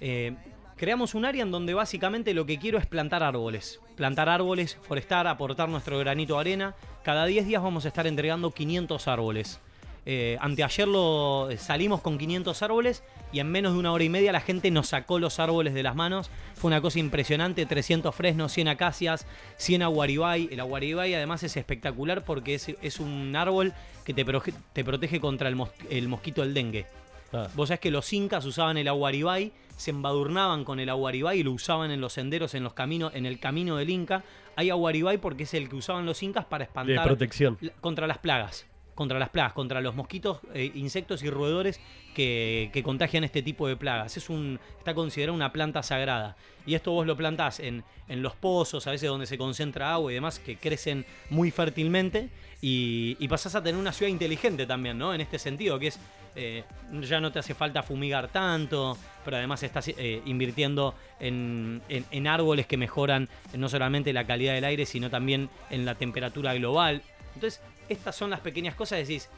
Eh, 0.00 0.34
creamos 0.76 1.14
un 1.14 1.24
área 1.24 1.42
en 1.42 1.50
donde 1.50 1.74
básicamente 1.74 2.34
lo 2.34 2.46
que 2.46 2.58
quiero 2.58 2.78
es 2.78 2.86
plantar 2.86 3.22
árboles. 3.22 3.80
Plantar 3.96 4.28
árboles, 4.28 4.78
forestar, 4.82 5.26
aportar 5.26 5.68
nuestro 5.68 5.98
granito 5.98 6.34
de 6.34 6.40
arena. 6.40 6.74
Cada 7.02 7.26
10 7.26 7.46
días 7.46 7.62
vamos 7.62 7.84
a 7.84 7.88
estar 7.88 8.06
entregando 8.06 8.52
500 8.52 9.08
árboles. 9.08 9.60
Eh, 10.04 10.36
anteayer 10.40 10.88
lo, 10.88 11.48
salimos 11.58 12.00
con 12.00 12.18
500 12.18 12.60
árboles 12.62 13.04
y 13.32 13.38
en 13.38 13.48
menos 13.50 13.72
de 13.74 13.78
una 13.78 13.92
hora 13.92 14.02
y 14.02 14.08
media 14.08 14.32
la 14.32 14.40
gente 14.40 14.70
nos 14.72 14.88
sacó 14.88 15.18
los 15.20 15.38
árboles 15.38 15.74
de 15.74 15.82
las 15.84 15.94
manos. 15.94 16.28
Fue 16.56 16.68
una 16.68 16.80
cosa 16.80 16.98
impresionante, 16.98 17.64
300 17.66 18.12
fresnos, 18.14 18.50
100 18.52 18.68
acacias, 18.68 19.26
100 19.58 19.82
aguaribay. 19.82 20.48
El 20.50 20.58
aguaribay 20.60 21.14
además 21.14 21.42
es 21.44 21.56
espectacular 21.56 22.24
porque 22.24 22.54
es, 22.54 22.72
es 22.82 22.98
un 23.00 23.34
árbol 23.36 23.72
que 24.04 24.12
te, 24.12 24.26
proge- 24.26 24.54
te 24.72 24.84
protege 24.84 25.20
contra 25.20 25.48
el, 25.48 25.54
mos- 25.56 25.70
el 25.88 26.08
mosquito 26.08 26.42
del 26.42 26.52
dengue. 26.52 26.86
Ah, 27.32 27.48
Vos 27.54 27.68
sabés 27.68 27.80
que 27.80 27.90
los 27.90 28.12
incas 28.12 28.44
usaban 28.44 28.76
el 28.76 28.88
aguaribay, 28.88 29.52
se 29.76 29.90
embadurnaban 29.90 30.64
con 30.64 30.80
el 30.80 30.88
aguaribay 30.90 31.38
y 31.38 31.42
lo 31.44 31.52
usaban 31.52 31.90
en 31.92 32.00
los 32.00 32.12
senderos, 32.12 32.54
en 32.54 32.62
los 32.64 32.74
caminos, 32.74 33.12
en 33.14 33.24
el 33.24 33.38
camino 33.38 33.76
del 33.76 33.88
Inca. 33.88 34.22
Hay 34.56 34.68
aguaribay 34.68 35.16
porque 35.18 35.44
es 35.44 35.54
el 35.54 35.68
que 35.70 35.76
usaban 35.76 36.04
los 36.04 36.22
incas 36.22 36.44
para 36.44 36.64
de 36.64 36.68
espantar 36.68 37.06
protección. 37.06 37.56
contra 37.80 38.06
las 38.06 38.18
plagas. 38.18 38.66
Contra 39.02 39.18
las 39.18 39.30
plagas, 39.30 39.52
contra 39.52 39.80
los 39.80 39.96
mosquitos, 39.96 40.38
eh, 40.54 40.70
insectos 40.76 41.24
y 41.24 41.28
roedores 41.28 41.80
que, 42.14 42.70
que 42.72 42.84
contagian 42.84 43.24
este 43.24 43.42
tipo 43.42 43.66
de 43.66 43.74
plagas. 43.74 44.16
Es 44.16 44.30
un, 44.30 44.60
está 44.78 44.94
considerada 44.94 45.34
una 45.34 45.50
planta 45.52 45.82
sagrada. 45.82 46.36
Y 46.66 46.74
esto 46.76 46.92
vos 46.92 47.04
lo 47.04 47.16
plantás 47.16 47.58
en, 47.58 47.82
en 48.06 48.22
los 48.22 48.36
pozos, 48.36 48.86
a 48.86 48.92
veces 48.92 49.08
donde 49.08 49.26
se 49.26 49.36
concentra 49.36 49.92
agua 49.92 50.12
y 50.12 50.14
demás, 50.14 50.38
que 50.38 50.56
crecen 50.56 51.04
muy 51.30 51.50
fértilmente. 51.50 52.28
Y, 52.60 53.16
y 53.18 53.26
pasás 53.26 53.56
a 53.56 53.62
tener 53.62 53.80
una 53.80 53.92
ciudad 53.92 54.08
inteligente 54.12 54.66
también, 54.66 54.96
¿no? 54.96 55.12
En 55.12 55.20
este 55.20 55.36
sentido, 55.40 55.80
que 55.80 55.88
es. 55.88 55.98
eh, 56.36 56.62
ya 57.00 57.20
no 57.20 57.32
te 57.32 57.40
hace 57.40 57.54
falta 57.54 57.82
fumigar 57.82 58.28
tanto, 58.28 58.96
pero 59.24 59.36
además 59.36 59.64
estás 59.64 59.88
eh, 59.88 60.22
invirtiendo 60.26 60.94
en, 61.18 61.82
en- 61.88 62.04
en 62.12 62.26
árboles 62.28 62.66
que 62.68 62.76
mejoran 62.76 63.28
no 63.56 63.68
solamente 63.68 64.12
la 64.12 64.24
calidad 64.28 64.54
del 64.54 64.64
aire, 64.64 64.86
sino 64.86 65.10
también 65.10 65.50
en 65.70 65.84
la 65.84 65.96
temperatura 65.96 66.54
global. 66.54 67.02
Entonces, 67.34 67.60
estas 67.92 68.16
son 68.16 68.30
las 68.30 68.40
pequeñas 68.40 68.74
cosas. 68.74 68.98
Decís, 68.98 69.28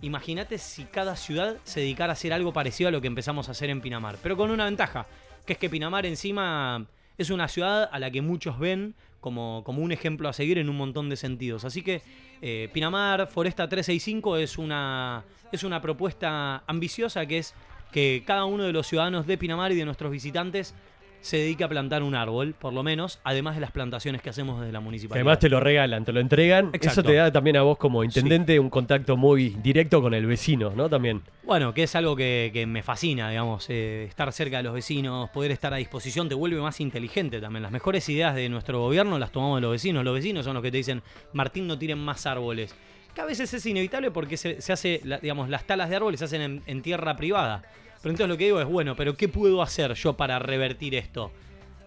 imagínate 0.00 0.58
si 0.58 0.84
cada 0.84 1.16
ciudad 1.16 1.56
se 1.64 1.80
dedicara 1.80 2.12
a 2.12 2.14
hacer 2.14 2.32
algo 2.32 2.52
parecido 2.52 2.88
a 2.88 2.90
lo 2.90 3.00
que 3.00 3.06
empezamos 3.06 3.48
a 3.48 3.52
hacer 3.52 3.70
en 3.70 3.80
Pinamar. 3.80 4.16
Pero 4.22 4.36
con 4.36 4.50
una 4.50 4.64
ventaja, 4.64 5.06
que 5.46 5.54
es 5.54 5.58
que 5.58 5.70
Pinamar 5.70 6.06
encima 6.06 6.86
es 7.16 7.30
una 7.30 7.48
ciudad 7.48 7.88
a 7.90 7.98
la 7.98 8.10
que 8.10 8.22
muchos 8.22 8.58
ven 8.58 8.94
como, 9.20 9.62
como 9.64 9.82
un 9.82 9.92
ejemplo 9.92 10.28
a 10.28 10.32
seguir 10.32 10.58
en 10.58 10.68
un 10.68 10.76
montón 10.76 11.08
de 11.08 11.16
sentidos. 11.16 11.64
Así 11.64 11.82
que 11.82 12.02
eh, 12.40 12.68
Pinamar 12.72 13.26
Foresta 13.26 13.68
365 13.68 14.36
es 14.36 14.58
una, 14.58 15.24
es 15.50 15.64
una 15.64 15.80
propuesta 15.80 16.62
ambiciosa 16.66 17.26
que 17.26 17.38
es 17.38 17.54
que 17.90 18.22
cada 18.26 18.44
uno 18.44 18.64
de 18.64 18.72
los 18.72 18.86
ciudadanos 18.86 19.26
de 19.26 19.38
Pinamar 19.38 19.72
y 19.72 19.76
de 19.76 19.84
nuestros 19.84 20.12
visitantes 20.12 20.74
se 21.20 21.36
dedique 21.38 21.64
a 21.64 21.68
plantar 21.68 22.02
un 22.02 22.14
árbol, 22.14 22.54
por 22.58 22.72
lo 22.72 22.82
menos, 22.82 23.20
además 23.24 23.54
de 23.56 23.60
las 23.60 23.70
plantaciones 23.72 24.22
que 24.22 24.30
hacemos 24.30 24.60
desde 24.60 24.72
la 24.72 24.80
municipalidad. 24.80 25.20
además 25.26 25.38
te 25.40 25.48
lo 25.48 25.60
regalan, 25.60 26.04
te 26.04 26.12
lo 26.12 26.20
entregan. 26.20 26.66
Exacto. 26.72 26.88
Eso 27.00 27.02
te 27.02 27.14
da 27.14 27.30
también 27.32 27.56
a 27.56 27.62
vos 27.62 27.76
como 27.76 28.04
intendente 28.04 28.58
un 28.58 28.70
contacto 28.70 29.16
muy 29.16 29.50
directo 29.62 30.00
con 30.00 30.14
el 30.14 30.26
vecino, 30.26 30.70
¿no? 30.76 30.88
También. 30.88 31.22
Bueno, 31.42 31.74
que 31.74 31.82
es 31.82 31.94
algo 31.96 32.14
que, 32.16 32.50
que 32.52 32.66
me 32.66 32.82
fascina, 32.82 33.30
digamos, 33.30 33.66
eh, 33.68 34.04
estar 34.08 34.32
cerca 34.32 34.58
de 34.58 34.62
los 34.62 34.74
vecinos, 34.74 35.28
poder 35.30 35.50
estar 35.50 35.72
a 35.74 35.78
disposición, 35.78 36.28
te 36.28 36.34
vuelve 36.34 36.60
más 36.60 36.80
inteligente 36.80 37.40
también. 37.40 37.62
Las 37.62 37.72
mejores 37.72 38.08
ideas 38.08 38.34
de 38.34 38.48
nuestro 38.48 38.80
gobierno 38.80 39.18
las 39.18 39.32
tomamos 39.32 39.56
de 39.58 39.62
los 39.62 39.72
vecinos. 39.72 40.04
Los 40.04 40.14
vecinos 40.14 40.44
son 40.44 40.54
los 40.54 40.62
que 40.62 40.70
te 40.70 40.76
dicen, 40.78 41.02
Martín, 41.32 41.66
no 41.66 41.78
tiren 41.78 41.98
más 41.98 42.26
árboles. 42.26 42.74
Que 43.14 43.22
a 43.22 43.24
veces 43.24 43.52
es 43.52 43.66
inevitable 43.66 44.10
porque 44.10 44.36
se, 44.36 44.60
se 44.60 44.72
hace, 44.72 45.00
la- 45.04 45.18
digamos, 45.18 45.48
las 45.48 45.64
talas 45.64 45.90
de 45.90 45.96
árboles 45.96 46.20
se 46.20 46.26
hacen 46.26 46.40
en, 46.42 46.62
en 46.66 46.82
tierra 46.82 47.16
privada. 47.16 47.62
Pero 48.02 48.10
entonces 48.12 48.28
lo 48.28 48.36
que 48.36 48.44
digo 48.44 48.60
es, 48.60 48.66
bueno, 48.66 48.94
pero 48.96 49.16
¿qué 49.16 49.28
puedo 49.28 49.62
hacer 49.62 49.94
yo 49.94 50.14
para 50.14 50.38
revertir 50.38 50.94
esto? 50.94 51.30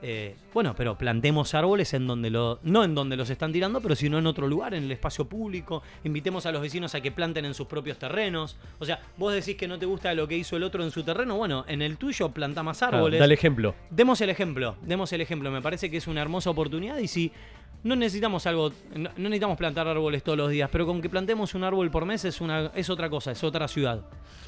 Eh, 0.04 0.36
bueno, 0.52 0.74
pero 0.76 0.98
plantemos 0.98 1.54
árboles 1.54 1.94
en 1.94 2.08
donde 2.08 2.32
lo, 2.32 2.58
no 2.64 2.84
en 2.84 2.96
donde 2.96 3.16
los 3.16 3.30
están 3.30 3.54
tirando, 3.54 3.82
pero 3.82 3.96
sino 3.96 4.18
en 4.18 4.26
otro 4.26 4.48
lugar, 4.48 4.74
en 4.74 4.84
el 4.86 4.92
espacio 4.92 5.26
público. 5.26 5.84
Invitemos 6.04 6.48
a 6.48 6.52
los 6.52 6.60
vecinos 6.64 6.96
a 6.96 7.02
que 7.02 7.12
planten 7.12 7.46
en 7.46 7.54
sus 7.54 7.68
propios 7.68 8.00
terrenos. 8.00 8.58
O 8.80 8.86
sea, 8.86 9.00
vos 9.18 9.32
decís 9.32 9.56
que 9.58 9.68
no 9.68 9.78
te 9.78 9.86
gusta 9.86 10.12
lo 10.16 10.28
que 10.28 10.36
hizo 10.36 10.58
el 10.58 10.64
otro 10.64 10.84
en 10.84 10.90
su 10.90 11.04
terreno, 11.04 11.38
bueno, 11.38 11.66
en 11.68 11.84
el 11.84 11.98
tuyo 11.98 12.30
planta 12.30 12.64
más 12.64 12.82
Ah, 12.82 12.88
árboles. 12.88 13.20
dale 13.20 13.36
ejemplo. 13.36 13.76
Demos 13.92 14.20
el 14.22 14.32
ejemplo, 14.32 14.76
demos 14.82 15.14
el 15.14 15.22
ejemplo. 15.22 15.52
Me 15.52 15.62
parece 15.62 15.92
que 15.92 15.98
es 15.98 16.08
una 16.08 16.22
hermosa 16.24 16.50
oportunidad 16.50 16.98
y 16.98 17.08
si 17.08 17.32
no 17.84 17.96
necesitamos 17.96 18.46
algo, 18.46 18.72
no, 18.96 19.10
no 19.16 19.30
necesitamos 19.30 19.58
plantar 19.58 19.88
árboles 19.88 20.24
todos 20.24 20.38
los 20.38 20.50
días, 20.52 20.70
pero 20.72 20.86
con 20.86 21.02
que 21.02 21.10
plantemos 21.10 21.56
un 21.56 21.64
árbol 21.64 21.90
por 21.90 22.06
mes 22.06 22.26
es 22.26 22.42
una, 22.42 22.72
es 22.76 22.90
otra 22.90 23.10
cosa, 23.10 23.32
es 23.32 23.44
otra 23.44 23.68
ciudad. 23.68 24.02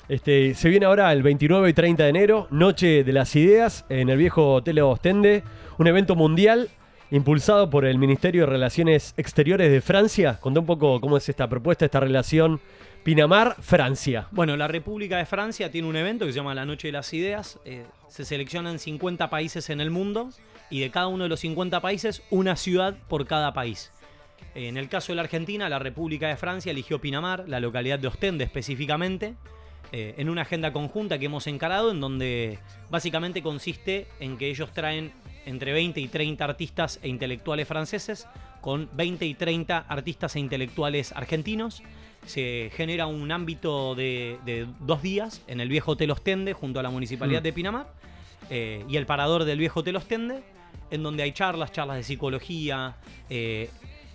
Este, 0.09 0.53
se 0.53 0.69
viene 0.69 0.85
ahora 0.85 1.11
el 1.11 1.23
29 1.23 1.69
y 1.69 1.73
30 1.73 2.03
de 2.03 2.09
enero, 2.09 2.47
Noche 2.51 3.03
de 3.03 3.13
las 3.13 3.35
Ideas, 3.35 3.85
en 3.89 4.09
el 4.09 4.17
viejo 4.17 4.55
Hotel 4.55 4.79
Ostende, 4.79 5.43
un 5.77 5.87
evento 5.87 6.15
mundial 6.15 6.69
impulsado 7.09 7.69
por 7.69 7.85
el 7.85 7.97
Ministerio 7.97 8.41
de 8.41 8.47
Relaciones 8.47 9.13
Exteriores 9.17 9.71
de 9.71 9.81
Francia. 9.81 10.39
Contá 10.39 10.59
un 10.59 10.65
poco 10.65 10.99
cómo 10.99 11.17
es 11.17 11.29
esta 11.29 11.47
propuesta, 11.47 11.85
esta 11.85 11.99
relación 11.99 12.59
Pinamar-Francia. 13.03 14.27
Bueno, 14.31 14.57
la 14.57 14.67
República 14.67 15.17
de 15.17 15.25
Francia 15.25 15.69
tiene 15.69 15.87
un 15.87 15.95
evento 15.95 16.25
que 16.25 16.31
se 16.31 16.37
llama 16.37 16.55
la 16.55 16.65
Noche 16.65 16.87
de 16.87 16.93
las 16.93 17.13
Ideas. 17.13 17.59
Eh, 17.65 17.85
se 18.07 18.25
seleccionan 18.25 18.79
50 18.79 19.29
países 19.29 19.69
en 19.69 19.79
el 19.79 19.91
mundo 19.91 20.29
y 20.73 20.79
de 20.79 20.89
cada 20.89 21.05
uno 21.07 21.23
de 21.23 21.29
los 21.29 21.39
50 21.41 21.81
países, 21.81 22.23
una 22.31 22.55
ciudad 22.55 22.95
por 23.07 23.27
cada 23.27 23.53
país. 23.53 23.91
Eh, 24.55 24.67
En 24.67 24.77
el 24.77 24.89
caso 24.89 25.11
de 25.11 25.17
la 25.17 25.21
Argentina, 25.21 25.69
la 25.69 25.77
República 25.77 26.27
de 26.27 26.35
Francia 26.35 26.71
eligió 26.71 26.99
Pinamar, 26.99 27.47
la 27.47 27.59
localidad 27.59 27.99
de 27.99 28.07
Ostende 28.07 28.43
específicamente, 28.43 29.35
eh, 29.91 30.15
en 30.17 30.29
una 30.29 30.41
agenda 30.41 30.73
conjunta 30.73 31.19
que 31.19 31.25
hemos 31.27 31.45
encarado, 31.45 31.91
en 31.91 31.99
donde 32.01 32.57
básicamente 32.89 33.43
consiste 33.43 34.07
en 34.19 34.35
que 34.37 34.49
ellos 34.49 34.71
traen 34.73 35.11
entre 35.45 35.73
20 35.73 36.01
y 36.01 36.07
30 36.07 36.43
artistas 36.43 36.99
e 37.03 37.07
intelectuales 37.07 37.67
franceses, 37.67 38.27
con 38.59 38.89
20 38.93 39.27
y 39.27 39.35
30 39.35 39.77
artistas 39.77 40.35
e 40.35 40.39
intelectuales 40.39 41.11
argentinos. 41.11 41.83
Se 42.25 42.71
genera 42.73 43.05
un 43.05 43.31
ámbito 43.31 43.93
de, 43.93 44.39
de 44.43 44.65
dos 44.79 45.03
días 45.03 45.43
en 45.45 45.59
el 45.59 45.69
viejo 45.69 45.91
Hotel 45.91 46.09
Ostende, 46.09 46.53
junto 46.53 46.79
a 46.79 46.83
la 46.83 46.89
Municipalidad 46.89 47.41
Mm. 47.41 47.43
de 47.43 47.53
Pinamar, 47.53 47.87
eh, 48.49 48.83
y 48.89 48.97
el 48.97 49.05
parador 49.05 49.43
del 49.43 49.59
viejo 49.59 49.81
Hotel 49.81 49.97
Ostende, 49.97 50.41
en 50.93 51.01
donde 51.01 51.23
hay 51.23 51.31
charlas, 51.31 51.71
charlas 51.71 51.97
de 51.97 52.03
psicología. 52.03 52.95
eh, 53.29 53.69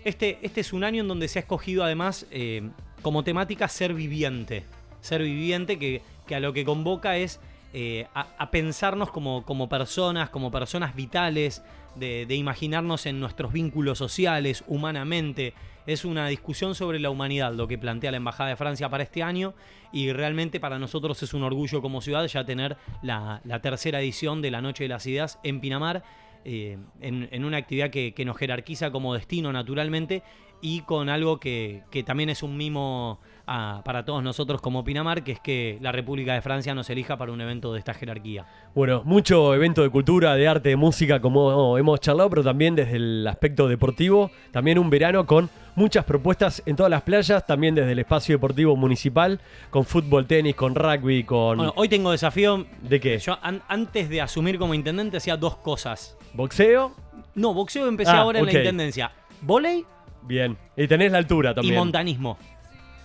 este, 0.04 0.38
este 0.42 0.60
es 0.60 0.72
un 0.72 0.84
año 0.84 1.02
en 1.02 1.08
donde 1.08 1.26
se 1.26 1.40
ha 1.40 1.42
escogido 1.42 1.82
además 1.82 2.26
eh, 2.30 2.70
como 3.02 3.24
temática 3.24 3.66
ser 3.68 3.94
viviente. 3.94 4.64
Ser 5.00 5.22
viviente 5.22 5.78
que, 5.78 6.02
que 6.26 6.36
a 6.36 6.40
lo 6.40 6.52
que 6.52 6.64
convoca 6.64 7.16
es 7.16 7.40
eh, 7.74 8.06
a, 8.14 8.50
pensarnos 8.50 9.10
como, 9.10 9.44
como 9.44 9.68
personas, 9.68 10.30
como 10.30 10.50
personas 10.50 10.94
vitales, 10.94 11.62
de, 11.96 12.26
de 12.26 12.36
imaginarnos 12.36 13.06
en 13.06 13.18
nuestros 13.18 13.52
vínculos 13.52 13.98
sociales, 13.98 14.62
humanamente. 14.68 15.52
Es 15.86 16.04
una 16.04 16.28
discusión 16.28 16.74
sobre 16.74 17.00
la 17.00 17.10
humanidad 17.10 17.52
lo 17.52 17.66
que 17.66 17.76
plantea 17.76 18.10
la 18.10 18.18
Embajada 18.18 18.50
de 18.50 18.56
Francia 18.56 18.88
para 18.88 19.02
este 19.02 19.22
año 19.22 19.54
y 19.90 20.12
realmente 20.12 20.60
para 20.60 20.78
nosotros 20.78 21.22
es 21.22 21.34
un 21.34 21.42
orgullo 21.42 21.80
como 21.82 22.02
ciudad 22.02 22.26
ya 22.26 22.44
tener 22.44 22.76
la, 23.02 23.40
la 23.44 23.60
tercera 23.60 24.00
edición 24.00 24.42
de 24.42 24.50
la 24.50 24.60
Noche 24.60 24.84
de 24.84 24.88
las 24.88 25.06
Ideas 25.06 25.38
en 25.42 25.60
Pinamar. 25.60 26.04
Eh, 26.44 26.78
en, 27.00 27.44
una 27.44 27.56
actividad 27.56 27.90
que 27.90 28.24
nos 28.24 28.36
jerarquiza 28.36 28.90
como 28.90 29.14
destino 29.14 29.52
naturalmente 29.52 30.22
y 30.60 30.80
con 30.82 31.08
algo 31.08 31.38
que, 31.38 31.82
que 31.90 32.02
también 32.02 32.28
es 32.30 32.42
un 32.42 32.56
mimo 32.56 33.20
a- 33.46 33.80
para 33.84 34.04
todos 34.04 34.22
nosotros 34.22 34.60
como 34.60 34.84
Pinamar, 34.84 35.22
que 35.24 35.32
es 35.32 35.40
que 35.40 35.78
la 35.80 35.92
República 35.92 36.34
de 36.34 36.42
Francia 36.42 36.74
nos 36.74 36.90
elija 36.90 37.16
para 37.16 37.32
un 37.32 37.40
evento 37.40 37.72
de 37.72 37.78
esta 37.78 37.94
jerarquía. 37.94 38.44
Bueno, 38.74 39.02
mucho 39.04 39.54
evento 39.54 39.82
de 39.82 39.88
cultura, 39.90 40.34
de 40.34 40.46
arte, 40.48 40.68
de 40.70 40.76
música, 40.76 41.20
como 41.20 41.78
hemos 41.78 42.00
charlado, 42.00 42.28
pero 42.28 42.42
también 42.44 42.74
desde 42.74 42.96
el 42.96 43.26
aspecto 43.26 43.68
deportivo. 43.68 44.30
También 44.50 44.78
un 44.78 44.90
verano 44.90 45.24
con 45.26 45.48
muchas 45.76 46.04
propuestas 46.04 46.62
en 46.66 46.74
todas 46.76 46.90
las 46.90 47.02
playas, 47.02 47.46
también 47.46 47.74
desde 47.74 47.92
el 47.92 47.98
espacio 48.00 48.34
deportivo 48.34 48.76
municipal, 48.76 49.40
con 49.70 49.84
fútbol, 49.84 50.26
tenis, 50.26 50.54
con 50.56 50.74
rugby, 50.74 51.22
con... 51.24 51.56
Bueno, 51.56 51.72
hoy 51.76 51.88
tengo 51.88 52.10
desafío. 52.10 52.66
¿De 52.82 52.98
qué? 53.00 53.18
Yo 53.18 53.38
an- 53.42 53.62
antes 53.68 54.08
de 54.10 54.20
asumir 54.20 54.58
como 54.58 54.74
intendente 54.74 55.16
hacía 55.18 55.36
dos 55.36 55.56
cosas. 55.56 56.18
¿Boxeo? 56.34 56.92
No, 57.34 57.54
boxeo 57.54 57.86
empecé 57.88 58.10
Ah, 58.10 58.18
ahora 58.22 58.40
en 58.40 58.46
la 58.46 58.52
intendencia. 58.52 59.12
Volei 59.40 59.84
Bien. 60.28 60.56
Y 60.76 60.86
tenés 60.86 61.10
la 61.10 61.18
altura 61.18 61.50
y 61.50 61.54
también. 61.54 61.74
montanismo. 61.74 62.38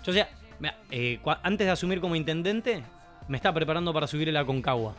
Yo, 0.05 0.11
o 0.11 0.13
sea, 0.13 0.29
mira, 0.59 0.77
eh, 0.91 1.19
antes 1.41 1.65
de 1.65 1.71
asumir 1.71 1.99
como 2.01 2.15
intendente, 2.15 2.83
me 3.27 3.37
estaba 3.37 3.55
preparando 3.55 3.93
para 3.93 4.05
subir 4.05 4.29
el 4.29 4.37
Aconcagua. 4.37 4.93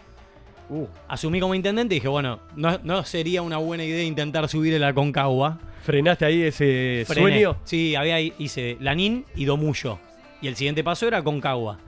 Uh, 0.70 0.86
Asumí 1.08 1.40
como 1.40 1.54
intendente 1.54 1.94
y 1.94 1.98
dije, 1.98 2.08
bueno, 2.08 2.40
no, 2.56 2.80
no 2.82 3.04
sería 3.04 3.42
una 3.42 3.58
buena 3.58 3.84
idea 3.84 4.02
intentar 4.02 4.48
subir 4.48 4.72
el 4.72 4.82
Aconcagua. 4.82 5.58
¿Frenaste 5.82 6.24
ahí 6.24 6.42
ese 6.42 7.04
Frené. 7.06 7.20
sueño? 7.20 7.56
Sí, 7.64 7.94
había, 7.94 8.18
hice 8.18 8.78
Lanín 8.80 9.26
y 9.36 9.44
Domullo. 9.44 9.98
Y 10.40 10.48
el 10.48 10.56
siguiente 10.56 10.82
paso 10.82 11.06
era 11.06 11.22
Concagua. 11.22 11.78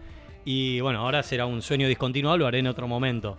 Y 0.45 0.81
bueno, 0.81 1.01
ahora 1.01 1.23
será 1.23 1.47
un 1.47 1.63
sueño 1.63 1.89
discontinuado, 1.89 2.37
lo 2.37 2.47
haré 2.47 2.59
en 2.59 2.67
otro 2.67 2.87
momento. 2.87 3.39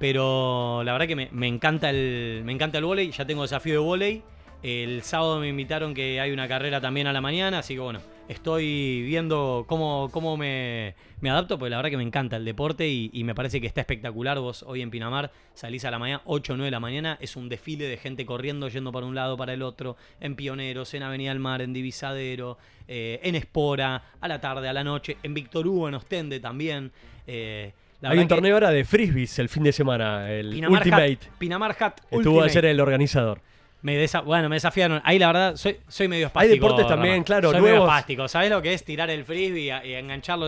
Pero 0.00 0.82
la 0.84 0.92
verdad 0.92 1.06
que 1.06 1.14
me, 1.14 1.28
me 1.30 1.46
encanta 1.46 1.88
el 1.90 2.42
me 2.44 2.52
encanta 2.52 2.78
el 2.78 2.84
vóley, 2.84 3.12
ya 3.12 3.24
tengo 3.24 3.42
desafío 3.42 3.74
de 3.74 3.78
vóley. 3.78 4.22
El 4.62 5.02
sábado 5.02 5.40
me 5.40 5.48
invitaron 5.48 5.92
que 5.92 6.20
hay 6.20 6.30
una 6.30 6.46
carrera 6.46 6.80
también 6.80 7.08
a 7.08 7.12
la 7.12 7.20
mañana, 7.20 7.58
así 7.58 7.74
que 7.74 7.80
bueno, 7.80 8.00
estoy 8.28 9.02
viendo 9.02 9.64
cómo, 9.66 10.08
cómo 10.12 10.36
me, 10.36 10.94
me 11.20 11.30
adapto, 11.30 11.58
porque 11.58 11.70
la 11.70 11.78
verdad 11.78 11.90
que 11.90 11.96
me 11.96 12.04
encanta 12.04 12.36
el 12.36 12.44
deporte 12.44 12.88
y, 12.88 13.10
y 13.12 13.24
me 13.24 13.34
parece 13.34 13.60
que 13.60 13.66
está 13.66 13.80
espectacular. 13.80 14.38
Vos 14.38 14.62
hoy 14.62 14.82
en 14.82 14.90
Pinamar 14.90 15.32
salís 15.54 15.84
a 15.84 15.90
la 15.90 15.98
mañana, 15.98 16.22
8 16.26 16.52
o 16.52 16.56
9 16.56 16.66
de 16.66 16.70
la 16.70 16.78
mañana, 16.78 17.18
es 17.20 17.34
un 17.34 17.48
desfile 17.48 17.86
de 17.86 17.96
gente 17.96 18.24
corriendo, 18.24 18.68
yendo 18.68 18.92
para 18.92 19.04
un 19.04 19.16
lado, 19.16 19.36
para 19.36 19.52
el 19.52 19.62
otro, 19.62 19.96
en 20.20 20.36
Pioneros, 20.36 20.94
en 20.94 21.02
Avenida 21.02 21.30
del 21.30 21.40
Mar, 21.40 21.60
en 21.60 21.72
Divisadero, 21.72 22.56
eh, 22.86 23.18
en 23.24 23.34
Espora, 23.34 24.02
a 24.20 24.28
la 24.28 24.40
tarde, 24.40 24.68
a 24.68 24.72
la 24.72 24.84
noche, 24.84 25.16
en 25.24 25.34
Víctor 25.34 25.66
Hugo, 25.66 25.88
en 25.88 25.94
Ostende 25.94 26.38
también. 26.38 26.92
Eh, 27.26 27.72
la 28.00 28.10
Hay 28.10 28.18
un 28.18 28.28
torneo 28.28 28.54
ahora 28.54 28.70
de 28.70 28.84
frisbees 28.84 29.38
el 29.40 29.48
fin 29.48 29.64
de 29.64 29.72
semana, 29.72 30.30
el 30.30 30.50
Pinamar 30.50 30.78
Ultimate. 30.78 31.12
Hat, 31.12 31.38
Pinamar 31.38 31.76
Hat 31.78 32.00
Estuvo 32.02 32.18
Ultimate. 32.18 32.50
ayer 32.50 32.64
el 32.66 32.80
organizador. 32.80 33.40
Me 33.82 33.96
desa- 34.02 34.22
bueno, 34.24 34.48
me 34.48 34.56
desafiaron. 34.56 35.00
Ahí 35.04 35.18
la 35.18 35.26
verdad, 35.26 35.56
soy, 35.56 35.78
soy 35.88 36.06
medio 36.08 36.26
Hay 36.26 36.28
espástico. 36.28 36.66
deportes 36.66 36.86
también, 36.86 37.24
claro, 37.24 37.50
Soy 37.50 37.60
medio 37.60 37.74
nuevos. 37.76 37.88
espástico. 37.88 38.28
¿Sabes 38.28 38.48
lo 38.50 38.62
que 38.62 38.72
es 38.74 38.84
tirar 38.84 39.10
el 39.10 39.24
frisbee 39.24 39.80
y 39.84 39.94
engancharlo? 39.94 40.46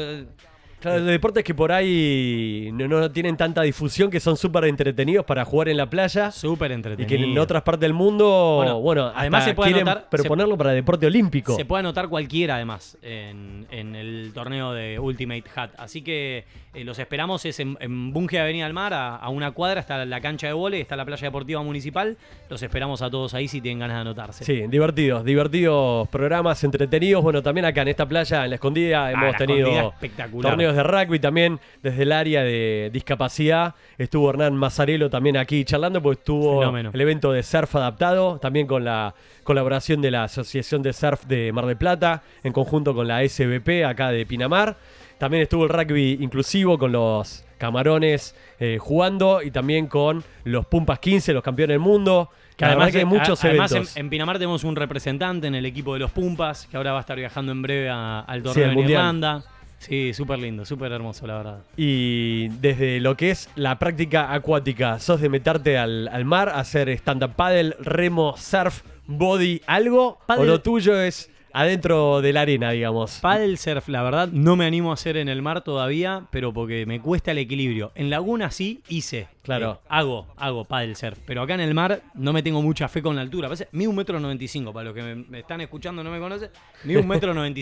Claro, 0.85 1.03
de 1.03 1.12
deportes 1.12 1.42
que 1.44 1.55
por 1.55 1.73
ahí 1.73 2.68
no, 2.75 2.87
no 2.87 3.11
tienen 3.11 3.37
tanta 3.38 3.62
difusión, 3.62 4.11
que 4.11 4.20
son 4.20 4.37
súper 4.37 4.64
entretenidos 4.64 5.25
para 5.25 5.42
jugar 5.44 5.70
en 5.70 5.79
la 5.79 5.88
playa. 5.88 6.31
Súper 6.31 6.70
Y 6.70 6.75
entretenido. 6.75 7.09
que 7.09 7.14
en 7.33 7.38
otras 7.38 7.62
partes 7.62 7.81
del 7.81 7.94
mundo, 7.94 8.57
bueno, 8.59 8.81
Bueno, 8.81 9.12
además 9.14 9.44
se 9.44 9.55
puede 9.55 9.75
anotar- 9.75 10.09
proponerlo 10.11 10.59
para 10.59 10.73
deporte 10.73 11.07
olímpico. 11.07 11.57
Se 11.57 11.64
puede 11.64 11.81
anotar 11.81 12.09
cualquiera 12.09 12.57
además 12.57 12.99
en, 13.01 13.66
en 13.70 13.97
el 13.97 14.33
torneo 14.35 14.73
de 14.75 14.99
Ultimate 14.99 15.44
Hat. 15.57 15.70
Así 15.79 16.03
que 16.03 16.44
eh, 16.75 16.85
los 16.85 16.99
esperamos 16.99 17.44
es 17.47 17.59
en, 17.61 17.79
en 17.81 18.12
Bunge 18.12 18.38
Avenida 18.38 18.64
del 18.64 18.75
Mar, 18.75 18.92
a, 18.92 19.16
a 19.16 19.29
una 19.31 19.53
cuadra, 19.53 19.81
está 19.81 20.05
la 20.05 20.20
cancha 20.20 20.49
de 20.49 20.53
vóley, 20.53 20.83
está 20.83 20.97
la 20.97 21.07
playa 21.07 21.27
deportiva 21.29 21.62
municipal. 21.62 22.16
Los 22.51 22.62
esperamos 22.62 23.01
a 23.01 23.09
todos 23.11 23.33
ahí 23.33 23.49
si 23.49 23.61
tienen 23.62 23.79
ganas 23.79 23.97
de 23.97 24.01
anotarse. 24.03 24.44
Sí, 24.44 24.64
divertidos, 24.68 25.25
divertidos 25.25 26.09
programas, 26.09 26.62
entretenidos. 26.64 27.23
Bueno, 27.23 27.42
también 27.42 27.64
acá 27.64 27.83
en 27.83 27.88
esta 27.88 28.07
playa, 28.07 28.44
en 28.44 28.51
la 28.51 28.57
escondida, 28.57 29.11
hemos 29.11 29.25
Ah, 29.25 29.31
la 29.33 29.38
tenido 29.38 29.68
Escondida 29.68 29.88
espectacular. 29.94 30.53
torneos 30.53 30.74
de 30.77 30.83
rugby 30.83 31.19
también 31.19 31.61
desde 31.83 32.03
el 32.03 32.13
área 32.13 32.43
de 32.43 32.91
discapacidad. 32.93 33.75
Estuvo 33.99 34.31
Hernán 34.31 34.55
Mazzarello 34.57 35.11
también 35.11 35.37
aquí 35.37 35.65
charlando, 35.65 36.03
porque 36.03 36.21
estuvo 36.21 36.61
Fenómeno. 36.61 36.91
el 36.93 37.01
evento 37.01 37.33
de 37.33 37.43
surf 37.43 37.75
adaptado, 37.77 38.39
también 38.39 38.67
con 38.67 38.85
la 38.85 39.15
colaboración 39.43 40.01
de 40.03 40.11
la 40.11 40.25
Asociación 40.25 40.83
de 40.83 40.93
Surf 40.93 41.25
de 41.25 41.53
Mar 41.53 41.67
del 41.67 41.77
Plata, 41.77 42.23
en 42.43 42.53
conjunto 42.53 42.95
con 42.95 43.07
la 43.09 43.27
SBP 43.29 43.85
acá 43.87 44.11
de 44.11 44.25
Pinamar. 44.27 44.77
También 45.19 45.43
estuvo 45.45 45.65
el 45.65 45.71
rugby 45.71 46.19
inclusivo 46.21 46.77
con 46.79 46.91
los 46.93 47.45
camarones 47.59 48.35
eh, 48.59 48.79
jugando 48.81 49.41
y 49.43 49.51
también 49.51 49.87
con 49.87 50.23
los 50.45 50.67
Pumpas 50.67 50.99
15, 50.99 51.33
los 51.33 51.43
campeones 51.43 51.75
del 51.75 51.81
mundo. 51.81 52.31
Que 52.57 52.65
además, 52.67 52.93
que 52.93 52.99
hay 52.99 53.03
eh, 53.03 53.07
muchos 53.07 53.45
además 53.45 53.73
eventos. 53.73 53.97
En, 53.97 54.05
en 54.07 54.11
Pinamar 54.11 54.37
tenemos 54.39 54.63
un 54.65 54.77
representante 54.77 55.47
en 55.49 55.55
el 55.57 55.67
equipo 55.67 55.95
de 55.95 56.01
los 56.01 56.11
Pumpas, 56.13 56.67
que 56.69 56.77
ahora 56.77 56.93
va 56.93 56.99
a 56.99 57.01
estar 57.01 57.17
viajando 57.17 57.51
en 57.53 57.63
breve 57.63 57.89
a- 57.91 58.21
al 58.21 58.43
torneo 58.43 58.67
Mundial. 58.73 58.91
Irlanda. 58.91 59.43
Sí, 59.85 60.14
súper 60.14 60.38
lindo, 60.38 60.64
súper 60.64 60.92
hermoso, 60.92 61.27
la 61.27 61.37
verdad. 61.37 61.59
Y 61.77 62.49
desde 62.61 63.01
lo 63.01 63.16
que 63.16 63.31
es 63.31 63.51
la 63.55 63.79
práctica 63.79 64.33
acuática, 64.33 64.99
¿sos 64.99 65.20
de 65.20 65.29
meterte 65.29 65.77
al, 65.77 66.09
al 66.09 66.25
mar, 66.25 66.49
hacer 66.49 66.88
stand-up 66.88 67.35
paddle, 67.35 67.77
remo, 67.81 68.35
surf, 68.38 68.83
body, 69.07 69.61
algo? 69.66 70.18
¿O 70.27 70.44
lo 70.44 70.62
tuyo 70.62 70.99
es 70.99 71.31
adentro 71.53 72.20
de 72.20 72.33
la 72.33 72.40
arena, 72.40 72.70
digamos? 72.70 73.18
Paddle 73.20 73.57
surf, 73.59 73.88
la 73.88 74.03
verdad, 74.03 74.29
no 74.33 74.57
me 74.57 74.64
animo 74.64 74.90
a 74.90 74.94
hacer 74.94 75.18
en 75.18 75.29
el 75.29 75.42
mar 75.42 75.62
todavía, 75.62 76.27
pero 76.31 76.53
porque 76.53 76.87
me 76.87 77.01
cuesta 77.01 77.33
el 77.33 77.38
equilibrio. 77.38 77.92
En 77.94 78.09
laguna 78.09 78.51
sí 78.51 78.83
hice. 78.88 79.29
Claro. 79.42 79.81
Eh, 79.83 79.87
hago, 79.90 80.27
hago 80.37 80.64
paddle 80.64 80.94
surf. 80.94 81.18
Pero 81.27 81.42
acá 81.42 81.55
en 81.55 81.61
el 81.61 81.75
mar 81.75 82.01
no 82.14 82.33
me 82.33 82.42
tengo 82.42 82.62
mucha 82.62 82.88
fe 82.88 83.03
con 83.03 83.14
la 83.14 83.23
altura. 83.23 83.49
Parece, 83.49 83.68
mide 83.73 83.88
un 83.88 83.97
metro 83.97 84.18
noventa 84.18 84.42
y 84.42 84.49
cinco, 84.49 84.73
para 84.73 84.87
los 84.87 84.94
que 84.94 85.03
me, 85.03 85.14
me 85.14 85.40
están 85.40 85.61
escuchando 85.61 86.01
y 86.01 86.05
no 86.05 86.11
me 86.11 86.18
conocen. 86.18 86.49
Mide 86.85 86.99
un 86.99 87.07
metro 87.07 87.35
noventa 87.35 87.61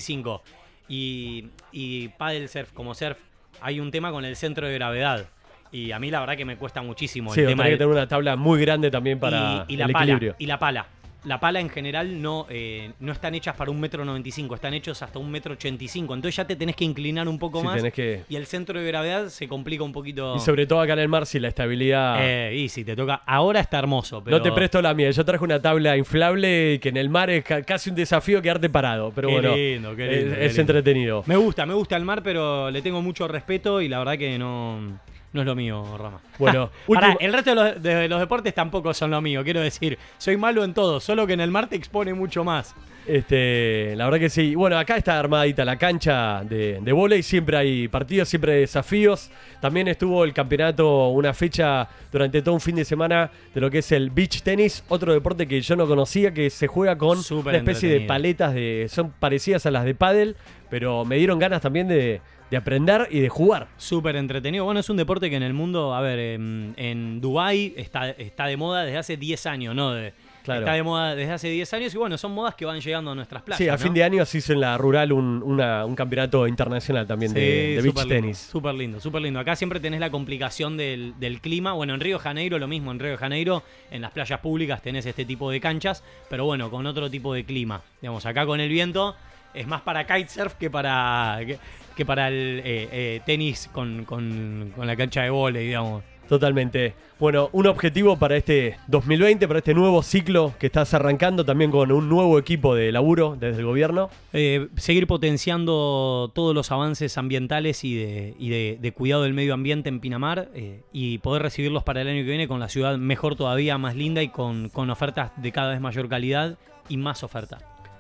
y. 0.93 1.49
Y, 1.73 2.09
paddle 2.09 2.49
surf, 2.49 2.71
como 2.73 2.95
surf, 2.95 3.19
hay 3.61 3.81
un 3.81 3.91
tema 3.91 4.11
con 4.11 4.25
el 4.25 4.37
centro 4.37 4.67
de 4.67 4.75
gravedad. 4.75 5.27
Y 5.71 5.93
a 5.93 5.99
mí 5.99 6.11
la 6.11 6.21
verdad 6.21 6.37
que 6.37 6.45
me 6.45 6.57
cuesta 6.57 6.83
muchísimo 6.83 7.33
sí, 7.33 7.41
el 7.41 7.47
tema 7.47 7.63
tenés 7.63 7.77
que 7.77 7.85
tener 7.85 7.95
una 7.95 8.07
tabla 8.07 8.37
muy 8.37 8.61
grande 8.61 8.91
también 8.91 9.19
para 9.19 9.65
y, 9.69 9.75
y 9.75 9.77
la 9.79 9.87
el 9.87 9.93
pala, 9.93 10.05
equilibrio. 10.05 10.37
Y 10.39 10.47
la 10.47 10.59
pala. 10.59 10.87
La 11.25 11.39
pala 11.39 11.61
en 11.61 11.69
general 11.71 12.21
no, 12.21 12.47
eh, 12.51 12.91
no 12.99 13.13
están 13.13 13.35
hechas 13.37 13.55
para 13.55 13.71
un 13.71 13.79
metro 13.79 14.05
noventa 14.05 14.29
y 14.29 14.33
cinco, 14.33 14.57
están 14.57 14.75
hechos 14.75 15.01
hasta 15.03 15.21
un 15.21 15.31
metro 15.31 15.53
ochenta 15.55 15.85
y 15.85 15.87
cinco. 15.89 16.15
Entonces 16.15 16.35
ya 16.37 16.45
te 16.45 16.57
tenés 16.57 16.75
que 16.75 16.85
inclinar 16.85 17.29
un 17.29 17.39
poco 17.39 17.61
Sí, 17.61 17.67
más. 17.67 17.77
tenés 17.77 17.93
que- 17.93 18.23
Y 18.29 18.35
el 18.35 18.47
centro 18.47 18.81
de 18.81 18.87
gravedad 18.89 19.29
se 19.29 19.47
complica 19.47 19.85
un 19.85 19.93
poquito. 19.93 20.35
Y 20.35 20.41
sobre 20.41 20.67
todo 20.67 20.81
acá 20.81 20.95
en 20.95 20.99
el 20.99 21.09
mar, 21.09 21.25
si 21.27 21.39
la 21.39 21.47
estabilidad... 21.49 22.17
Eh, 22.21 22.57
y 22.57 22.69
si 22.69 22.85
te 22.85 22.97
toca. 22.97 23.23
Ahora 23.25 23.61
está 23.61 23.79
hermoso, 23.79 24.23
pero. 24.25 24.37
No 24.37 24.43
te 24.43 24.51
presto 24.51 24.83
la 24.83 24.95
mía, 24.95 25.11
yo 25.13 25.25
traje 25.25 25.45
una 25.45 25.63
tabla 25.63 25.97
inflable 25.97 26.81
que 26.83 26.89
en 26.89 26.97
el 26.97 27.09
mar 27.09 27.31
es 27.31 27.45
ca- 27.45 27.63
casi 27.63 27.91
un 27.91 27.97
desafío 27.97 28.43
quedarte 28.43 28.69
parado, 28.69 29.13
pero 29.15 29.29
Qué 29.29 29.35
bueno, 29.35 29.55
lindo, 29.57 29.95
qué 29.95 30.11
es- 30.19 30.25
lindo, 30.25 30.37
es, 30.41 30.59
entretenido. 30.59 31.23
Me 31.27 31.37
gusta, 31.37 31.65
me 31.67 31.75
gusta 31.75 31.97
el 31.97 32.05
mar, 32.05 32.23
pero 32.25 32.69
le 32.71 32.83
tengo 32.83 33.01
mucho 33.01 33.29
respeto 33.29 33.81
y 33.81 33.87
la 33.89 33.99
verdad 34.01 34.19
que 34.19 34.39
no, 34.39 34.99
no 35.33 35.41
es 35.41 35.47
lo 35.47 35.55
mío, 35.55 35.85
Rama. 35.99 36.21
Bueno, 36.39 36.71
Pará, 36.87 37.17
el 37.21 37.33
resto 37.33 37.51
de 37.51 37.57
los, 37.57 37.83
de 37.83 38.09
los 38.09 38.21
deportes 38.21 38.55
tampoco 38.55 38.93
son 38.95 39.11
lo 39.11 39.21
mío, 39.21 39.43
quiero 39.45 39.61
decir. 39.61 39.99
Soy 40.19 40.37
malo 40.37 40.65
en 40.65 40.75
todo, 40.75 41.01
solo 41.01 41.27
que 41.27 41.33
en 41.33 41.41
el 41.41 41.51
mar 41.51 41.69
te 41.69 41.77
expone 41.77 42.15
mucho 42.15 42.45
más. 42.45 42.75
Este, 43.07 43.95
la 43.97 44.05
verdad 44.05 44.21
que 44.21 44.31
sí. 44.31 44.55
Bueno, 44.55 44.79
acá 44.79 44.97
está 44.97 45.19
armadita 45.19 45.65
la 45.65 45.77
cancha 45.77 46.43
de, 46.45 46.79
de 46.81 46.93
vóley. 46.93 47.23
Siempre 47.23 47.57
hay 47.57 47.89
partidos, 47.89 48.29
siempre 48.29 48.53
hay 48.55 48.61
desafíos. 48.61 49.31
También 49.61 49.89
estuvo 49.89 50.25
el 50.25 50.33
campeonato, 50.33 51.09
una 51.09 51.35
fecha 51.35 51.89
durante 52.11 52.43
todo 52.43 52.55
un 52.55 52.61
fin 52.61 52.77
de 52.77 52.85
semana 52.85 53.31
de 53.55 53.61
lo 53.61 53.71
que 53.71 53.79
es 53.79 53.93
el 53.93 54.11
beach 54.11 54.43
tennis, 54.43 54.85
otro 54.89 55.13
deporte 55.13 55.47
que 55.47 55.61
yo 55.61 55.77
no 55.77 55.87
conocía, 55.87 56.33
que 56.33 56.51
se 56.51 56.67
juega 56.67 56.97
con 56.97 57.23
Súper 57.23 57.51
una 57.55 57.59
especie 57.59 57.89
de 57.89 58.01
paletas 58.07 58.55
de, 58.55 58.87
son 58.89 59.11
parecidas 59.13 59.67
a 59.67 59.71
las 59.71 59.85
de 59.85 59.95
pádel, 59.95 60.37
pero 60.71 61.05
me 61.05 61.17
dieron 61.17 61.39
ganas 61.39 61.61
también 61.63 61.89
de, 61.89 62.21
de 62.51 62.57
aprender 62.57 63.09
y 63.11 63.21
de 63.21 63.29
jugar. 63.29 63.69
Súper 63.77 64.17
entretenido. 64.17 64.65
Bueno, 64.65 64.81
es 64.81 64.91
un 64.91 64.97
deporte 64.97 65.31
que 65.31 65.37
en 65.37 65.43
el 65.43 65.55
mundo, 65.55 65.95
a 65.95 66.01
ver, 66.01 66.19
en, 66.19 66.75
en 66.77 67.21
Dubái 67.21 67.75
está, 67.77 68.11
está 68.11 68.47
de 68.47 68.57
moda 68.57 68.85
desde 68.85 68.99
hace 68.99 69.17
10 69.17 69.47
años, 69.47 69.75
¿no? 69.75 69.93
De- 69.93 70.13
Claro. 70.43 70.61
Está 70.63 70.73
de 70.75 70.83
moda 70.83 71.15
desde 71.15 71.33
hace 71.33 71.49
10 71.49 71.73
años 71.75 71.95
y 71.95 71.99
bueno, 71.99 72.19
son 72.19 72.33
modas 72.33 72.55
que 72.55 72.65
van 72.65 72.81
llegando 72.81 73.13
a 73.13 73.15
nuestras 73.15 73.43
playas. 73.43 73.59
sí, 73.59 73.69
a 73.69 73.73
¿no? 73.73 73.79
fin 73.79 73.95
de 73.95 74.03
año 74.05 74.25
se 74.27 74.39
hizo 74.39 74.53
en 74.53 74.61
la 74.61 74.77
rural 74.77 75.13
un, 75.13 75.43
una- 75.45 75.85
un 75.85 75.95
campeonato 75.95 76.47
internacional 76.49 77.07
también 77.07 77.33
de, 77.33 77.41
Sí, 77.41 77.77
de 77.77 77.93
beach 77.93 78.09
tenis. 78.09 78.39
Súper 78.39 78.75
lindo, 78.75 78.99
súper 79.01 79.23
lindo. 79.23 79.39
Acá 79.41 79.55
siempre 79.57 79.79
tenés 79.81 80.01
la 80.01 80.11
complicación 80.11 80.77
del, 80.77 81.15
del 81.21 81.41
clima. 81.41 81.73
Bueno, 81.73 81.95
en 81.95 82.01
Río 82.01 82.17
de 82.19 82.23
Janeiro 82.25 82.59
lo 82.59 82.67
mismo. 82.67 82.91
En 82.91 82.99
Río 82.99 83.13
de 83.13 83.17
Janeiro, 83.19 83.63
en 83.91 84.03
las 84.03 84.11
playas 84.11 84.41
públicas 84.41 84.83
tenés 84.83 85.07
este 85.07 85.25
tipo 85.25 85.51
de 85.51 85.61
canchas, 85.61 86.03
pero 86.29 86.45
bueno, 86.45 86.71
con 86.71 86.87
otro 86.87 87.09
tipo 87.11 87.33
de 87.35 87.45
clima. 87.45 87.83
Digamos, 88.01 88.27
acá 88.27 88.45
con 88.45 88.61
el 88.61 88.69
viento 88.69 89.15
es 89.55 89.67
más 89.67 89.83
para 89.83 90.07
kitesurf 90.07 90.55
que 90.55 90.71
para, 90.71 91.39
que, 91.47 91.59
que 91.95 92.05
para 92.07 92.29
el 92.29 92.63
eh, 92.65 92.89
eh, 92.91 93.21
tenis 93.25 93.69
con, 93.73 94.05
con- 94.05 94.73
con 94.75 94.87
la 94.87 94.97
cancha 94.97 95.23
de 95.23 95.31
vole, 95.31 95.61
digamos. 95.61 96.03
Totalmente. 96.33 96.95
Bueno, 97.21 97.51
un 97.53 97.67
objetivo 97.67 98.17
para 98.17 98.39
este 98.39 98.79
2020, 98.87 99.47
para 99.47 99.59
este 99.59 99.75
nuevo 99.75 100.03
ciclo 100.03 100.55
que 100.59 100.65
estás 100.69 100.95
arrancando, 100.95 101.45
también 101.45 101.71
con 101.71 101.93
un 101.93 102.09
nuevo 102.09 102.39
equipo 102.39 102.75
de 102.75 102.91
laburo 102.91 103.37
desde 103.39 103.59
el 103.59 103.67
gobierno. 103.67 104.09
Eh, 104.33 104.69
seguir 104.79 105.07
potenciando 105.07 106.33
todos 106.35 106.55
los 106.55 106.73
avances 106.73 107.19
ambientales 107.19 107.85
y 107.85 107.97
de, 107.97 108.35
y 108.39 108.49
de- 108.49 108.79
de 108.81 108.93
cuidado 108.93 109.25
del 109.25 109.35
medio 109.35 109.53
ambiente 109.53 109.91
en 109.91 110.01
Pinamar 110.01 110.49
eh, 110.55 110.81
y 110.91 111.19
poder 111.19 111.43
recibirlos 111.43 111.83
para 111.85 112.01
el 112.01 112.09
año 112.09 112.23
que 112.23 112.31
viene 112.31 112.49
con 112.49 112.61
la 112.61 112.71
ciudad 112.71 112.97
mejor 112.97 113.37
todavía, 113.37 113.77
más 113.77 113.95
linda 113.95 114.23
y 114.23 114.29
con, 114.31 114.71
con 114.71 114.89
ofertas 114.89 115.33
de 115.37 115.53
cada 115.53 115.73
vez 115.73 115.83
mayor 115.83 116.09
calidad 116.09 116.57
y 116.89 116.97
más 116.97 117.23
oferta. 117.25 117.59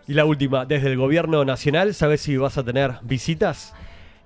Y 0.09 0.15
la 0.15 0.25
última, 0.25 0.65
desde 0.65 0.91
el 0.91 0.97
gobierno 0.97 1.45
nacional, 1.45 1.93
¿sabes 1.93 2.23
si 2.23 2.39
vas 2.39 2.57
a 2.57 2.65
tener 2.65 2.93
visitas? 3.03 3.75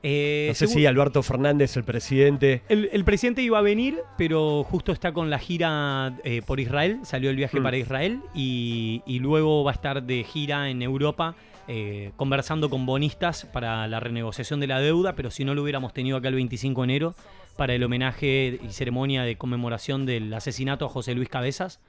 Eh, 0.03 0.47
No 0.49 0.55
sé 0.55 0.67
si 0.69 0.87
Alberto 0.87 1.23
Fernández, 1.23 1.77
el 1.77 1.85
presidente, 1.85 2.63
El, 2.69 2.89
el 2.93 3.05
presidente 3.05 3.43
iba 3.43 3.59
a 3.59 3.63
venir, 3.63 3.99
pero 4.19 4.63
justo 4.65 4.93
está 4.93 5.13
con 5.13 5.31
la 5.31 5.39
gira 5.39 6.17
eh, 6.25 6.43
por 6.47 6.61
Israel, 6.61 7.01
salió 7.03 7.31
el 7.31 7.37
viaje 7.37 7.59
Mm. 7.59 7.63
para 7.63 7.77
Israel 7.77 8.21
y, 8.35 9.03
y 9.07 9.19
luego 9.19 9.65
va 9.65 9.73
a 9.73 9.75
estar 9.75 10.03
de 10.03 10.23
gira 10.25 10.69
en 10.71 10.83
Europa 10.83 11.35
eh, 11.69 12.13
conversando 12.17 12.71
con 12.71 12.87
bonistas 12.87 13.45
para 13.47 13.89
la 13.89 13.99
renegociación 13.99 14.61
de 14.61 14.69
la 14.69 14.81
deuda, 14.81 15.15
pero 15.17 15.31
si 15.33 15.45
no 15.45 15.55
lo 15.55 15.63
hubiéramos 15.63 15.93
tenido 15.93 16.17
acá 16.17 16.29
el 16.29 16.35
25 16.37 16.83
de 16.83 16.85
enero 16.85 17.15
para 17.57 17.75
el 17.75 17.83
homenaje 17.83 18.61
y 18.63 18.73
ceremonia 18.73 19.23
de 19.25 19.37
conmemoración 19.37 20.07
del 20.07 20.33
asesinato 20.35 20.85
a 20.85 20.89
José 20.89 21.15
Luis 21.15 21.29
Cabezas. 21.29 21.81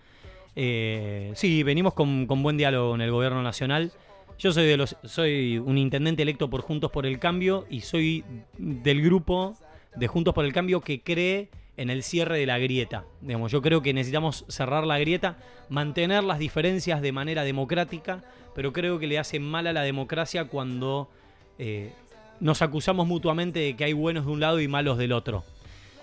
Sí, 0.55 1.61
venimos 1.63 1.93
con, 1.93 2.25
con 2.25 2.41
buen 2.41 2.57
diálogo 2.57 2.95
en 2.95 3.01
el 3.01 3.11
gobierno 3.11 3.43
nacional. 3.43 3.91
Yo 4.39 4.51
soy 4.51 4.67
de 4.67 4.77
los, 4.77 4.95
soy 5.03 5.57
un 5.57 5.79
intendente 5.79 6.21
electo 6.21 6.47
por 6.49 6.61
Juntos 6.61 6.91
por 6.91 7.07
el 7.07 7.17
Cambio 7.17 7.65
y 7.71 7.81
soy 7.81 8.23
del 8.57 9.01
grupo 9.01 9.55
de 9.95 10.07
Juntos 10.07 10.35
por 10.35 10.45
el 10.45 10.53
Cambio 10.53 10.81
que 10.81 11.01
cree 11.01 11.49
en 11.75 11.89
el 11.89 12.03
cierre 12.03 12.37
de 12.37 12.45
la 12.45 12.59
grieta. 12.59 13.05
Digamos, 13.21 13.51
yo 13.51 13.63
creo 13.63 13.81
que 13.81 13.93
necesitamos 13.93 14.45
cerrar 14.47 14.85
la 14.85 14.99
grieta, 14.99 15.37
mantener 15.69 16.23
las 16.23 16.37
diferencias 16.37 17.01
de 17.01 17.11
manera 17.11 17.43
democrática, 17.43 18.23
pero 18.53 18.73
creo 18.73 18.99
que 18.99 19.07
le 19.07 19.17
hace 19.17 19.39
mal 19.39 19.65
a 19.65 19.73
la 19.73 19.81
democracia 19.81 20.45
cuando 20.45 21.09
eh, 21.57 21.91
nos 22.39 22.61
acusamos 22.61 23.07
mutuamente 23.07 23.59
de 23.59 23.75
que 23.75 23.85
hay 23.85 23.93
buenos 23.93 24.25
de 24.27 24.31
un 24.31 24.39
lado 24.39 24.59
y 24.61 24.67
malos 24.67 24.99
del 24.99 25.13
otro. 25.13 25.43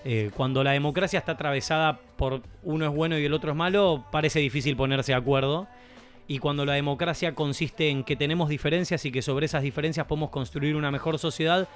Eh, 0.04 0.30
cuando 0.36 0.64
la 0.64 0.72
democracia 0.72 1.20
está 1.20 1.32
atravesada 1.32 2.00
por 2.16 2.42
uno 2.64 2.84
es 2.84 2.92
bueno 2.92 3.16
y 3.16 3.24
el 3.24 3.32
otro 3.32 3.52
es 3.52 3.56
malo, 3.56 4.04
parece 4.10 4.40
difícil 4.40 4.76
ponerse 4.76 5.12
de 5.12 5.18
acuerdo. 5.18 5.68
Y 6.26 6.38
cuando 6.38 6.64
la 6.64 6.72
democracia 6.74 7.34
consiste 7.34 7.90
en 7.90 8.02
que 8.04 8.16
tenemos 8.16 8.48
diferencias 8.48 9.04
y 9.04 9.12
que 9.12 9.20
sobre 9.22 9.46
esas 9.46 9.62
diferencias 9.62 10.06
podemos 10.06 10.30
construir 10.30 10.74
una 10.76 10.90
mejor 10.90 11.18
sociedad, 11.18 11.68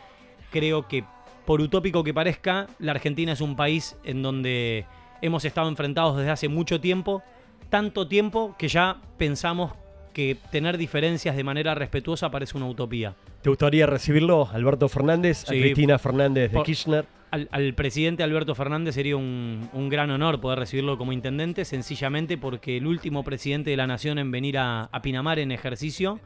creo 0.50 0.88
que, 0.88 1.04
por 1.44 1.60
utópico 1.60 2.02
que 2.02 2.14
parezca, 2.14 2.66
la 2.78 2.92
Argentina 2.92 3.32
es 3.32 3.40
un 3.40 3.56
país 3.56 3.96
en 4.04 4.22
donde 4.22 4.86
hemos 5.20 5.44
estado 5.44 5.68
enfrentados 5.68 6.16
desde 6.16 6.30
hace 6.30 6.48
mucho 6.48 6.80
tiempo, 6.80 7.22
tanto 7.68 8.08
tiempo 8.08 8.54
que 8.58 8.68
ya 8.68 8.96
pensamos 9.18 9.72
que 10.14 10.36
tener 10.50 10.78
diferencias 10.78 11.36
de 11.36 11.44
manera 11.44 11.74
respetuosa 11.74 12.30
parece 12.30 12.56
una 12.56 12.66
utopía. 12.66 13.14
¿te 13.42 13.50
gustaría 13.50 13.86
recibirlo? 13.86 14.48
Alberto 14.52 14.88
Fernández, 14.88 15.44
a. 15.44 15.52
Cristina 15.52 15.98
Fernández 15.98 16.50
de 16.50 16.56
Por- 16.56 16.66
Kirchner. 16.66 17.04
Al, 17.30 17.74
presidente 17.74 18.22
Alberto 18.22 18.54
Fernández 18.54 18.94
sería 18.94 19.16
un, 19.16 19.88
gran 19.90 20.10
honor 20.10 20.40
poder 20.40 20.58
recibirlo 20.58 20.96
como 20.96 21.12
intendente, 21.12 21.64
sencillamente 21.66 22.38
porque 22.38 22.78
el 22.78 22.86
último 22.86 23.22
presidente 23.22 23.70
de 23.70 23.76
la 23.76 23.86
nación 23.86 24.18
en 24.18 24.30
venir 24.30 24.56
a, 24.58 24.88
Pinamar 25.02 25.38
en 25.38 25.52
ejercicio 25.52 26.20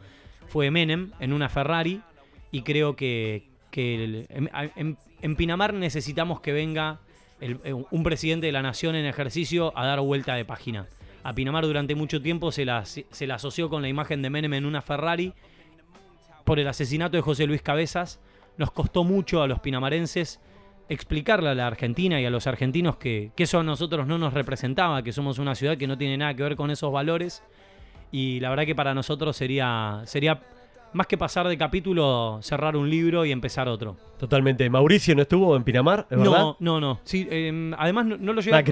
fue 0.46 0.70
Menem 0.70 1.10
en 1.18 1.32
una 1.32 1.48
Ferrari 1.48 2.02
y 2.52 2.62
creo 2.62 2.94
que, 2.94 3.48
que 3.70 4.26
en 5.22 5.36
Pinamar 5.36 5.74
necesitamos 5.74 6.40
que 6.40 6.52
venga 6.52 7.00
el- 7.40 7.58
eh, 7.64 7.72
un 7.72 8.02
presidente 8.04 8.46
de 8.46 8.52
la 8.52 8.62
nación 8.62 8.94
en 8.94 9.04
ejercicio 9.04 9.76
a 9.76 9.84
dar 9.86 10.00
vuelta 10.00 10.34
de 10.36 10.44
página. 10.44 10.86
A 11.24 11.32
Pinamar 11.32 11.64
durante 11.66 11.94
mucho 11.96 12.22
tiempo 12.22 12.52
se 12.52 12.64
la, 12.64 12.84
se 12.84 13.26
la 13.26 13.34
asoció 13.34 13.68
con 13.68 13.82
la 13.82 13.88
imagen 13.88 14.22
de 14.22 14.30
Menem 14.30 14.54
en 14.54 14.66
una 14.66 14.82
Ferrari 14.82 15.32
por 16.44 16.60
el 16.60 16.68
asesinato 16.68 17.16
de 17.16 17.22
José 17.22 17.46
Luis 17.46 17.62
Cabezas. 17.62 18.20
Nos 18.56 18.70
costó 18.70 19.02
mucho 19.02 19.42
a 19.42 19.46
los 19.48 19.60
pinamarenses 19.60 20.40
explicarle 20.92 21.48
a 21.48 21.54
la 21.54 21.66
Argentina 21.66 22.20
y 22.20 22.24
a 22.26 22.30
los 22.30 22.46
argentinos 22.46 22.96
que, 22.96 23.30
que 23.36 23.44
eso 23.44 23.60
a 23.60 23.62
nosotros 23.62 24.06
no 24.06 24.18
nos 24.18 24.32
representaba, 24.34 25.02
que 25.02 25.12
somos 25.12 25.38
una 25.38 25.54
ciudad 25.54 25.76
que 25.76 25.86
no 25.86 25.96
tiene 25.98 26.16
nada 26.18 26.34
que 26.34 26.42
ver 26.42 26.56
con 26.56 26.70
esos 26.70 26.92
valores. 26.92 27.42
Y 28.10 28.40
la 28.40 28.50
verdad 28.50 28.66
que 28.66 28.74
para 28.74 28.94
nosotros 28.94 29.36
sería, 29.36 30.02
sería 30.04 30.40
más 30.92 31.06
que 31.06 31.16
pasar 31.16 31.48
de 31.48 31.56
capítulo, 31.56 32.38
cerrar 32.42 32.76
un 32.76 32.90
libro 32.90 33.24
y 33.24 33.32
empezar 33.32 33.66
otro. 33.68 33.96
Totalmente. 34.18 34.68
Mauricio 34.68 35.14
no 35.14 35.22
estuvo 35.22 35.56
en 35.56 35.64
Pinamar, 35.64 36.06
¿es 36.10 36.18
verdad? 36.18 36.38
No, 36.38 36.56
no, 36.60 36.80
no. 36.80 37.00
Sí, 37.04 37.26
eh, 37.30 37.72
además 37.78 38.04
no, 38.04 38.16
no 38.18 38.32
lo 38.34 38.42
llegué, 38.42 38.54
a- 38.56 38.62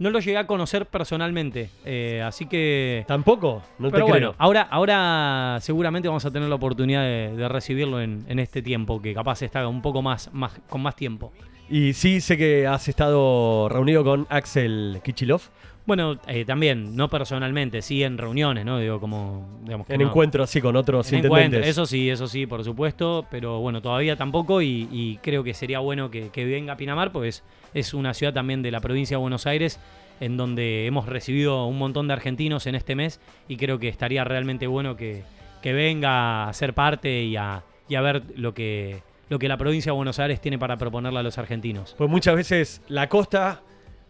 no 0.00 0.10
lo 0.10 0.18
llegué 0.18 0.36
a 0.36 0.46
conocer 0.48 0.86
personalmente. 0.86 1.70
eh, 1.84 2.20
así 2.26 2.46
que... 2.46 3.04
¿Tampoco? 3.06 3.62
No 3.78 3.90
Pero 3.92 4.04
te 4.06 4.10
bueno, 4.10 4.32
creo. 4.32 4.34
ahora, 4.38 4.62
ahora 4.62 5.58
seguramente 5.60 6.08
vamos 6.08 6.24
a 6.24 6.32
tener 6.32 6.48
la 6.48 6.56
oportunidad 6.56 7.02
de, 7.02 7.36
de 7.36 7.48
recibirlo 7.48 8.00
en, 8.00 8.24
en 8.28 8.40
este 8.40 8.60
tiempo, 8.62 9.00
que 9.00 9.14
capaz 9.14 9.42
está 9.42 9.66
un 9.68 9.80
poco 9.80 10.02
más, 10.02 10.28
más 10.34 10.60
con 10.68 10.80
más 10.82 10.96
tiempo. 10.96 11.32
Y 11.70 11.92
sí, 11.92 12.20
sé 12.20 12.36
que 12.38 12.66
has 12.66 12.88
estado 12.88 13.68
reunido 13.68 14.02
con 14.04 14.26
Axel 14.30 15.00
Kichilov 15.04 15.42
Bueno, 15.86 16.18
eh, 16.26 16.44
también, 16.44 16.96
no 16.96 17.08
personalmente, 17.08 17.82
sí 17.82 18.02
en 18.02 18.16
reuniones, 18.18 18.64
¿no? 18.64 18.78
Digo, 18.78 18.98
como. 19.00 19.60
Digamos 19.64 19.88
en 19.90 20.00
no- 20.00 20.08
encuentros, 20.08 20.48
sí, 20.50 20.60
con 20.60 20.76
otros 20.76 21.10
en 21.12 21.18
intendentes. 21.18 21.66
eso 21.66 21.84
sí, 21.86 22.08
eso 22.10 22.26
sí, 22.26 22.46
por 22.46 22.64
supuesto, 22.64 23.26
pero 23.30 23.60
bueno, 23.60 23.82
todavía 23.82 24.16
tampoco 24.16 24.62
y, 24.62 24.88
y 24.90 25.18
creo 25.22 25.44
que 25.44 25.52
sería 25.54 25.78
bueno 25.80 26.10
que, 26.10 26.30
que 26.30 26.44
venga 26.44 26.72
a 26.72 26.76
Pinamar, 26.76 27.12
pues 27.12 27.42
es 27.74 27.92
una 27.94 28.14
ciudad 28.14 28.32
también 28.32 28.62
de 28.62 28.70
la 28.70 28.80
provincia 28.80 29.16
de 29.16 29.20
Buenos 29.20 29.46
Aires, 29.46 29.78
en 30.20 30.36
donde 30.36 30.86
hemos 30.86 31.06
recibido 31.06 31.66
un 31.66 31.78
montón 31.78 32.06
de 32.08 32.14
argentinos 32.14 32.66
en 32.66 32.74
este 32.74 32.94
mes 32.94 33.20
y 33.46 33.56
creo 33.56 33.78
que 33.78 33.88
estaría 33.88 34.24
realmente 34.24 34.66
bueno 34.66 34.96
que, 34.96 35.22
que 35.62 35.72
venga 35.74 36.48
a 36.48 36.52
ser 36.54 36.72
parte 36.74 37.22
y 37.24 37.36
a, 37.36 37.62
y 37.88 37.94
a 37.94 38.00
ver 38.00 38.22
lo 38.36 38.52
que, 38.52 39.02
lo 39.28 39.38
que 39.38 39.48
la 39.48 39.56
provincia 39.56 39.92
de 39.92 39.96
Buenos 39.96 40.18
Aires 40.18 40.40
tiene 40.40 40.58
para 40.58 40.76
proponerle 40.76 41.18
a 41.18 41.22
los 41.22 41.38
argentinos. 41.38 41.94
Pues 41.98 42.08
muchas 42.10 42.34
veces 42.34 42.82
la 42.88 43.08
costa 43.08 43.62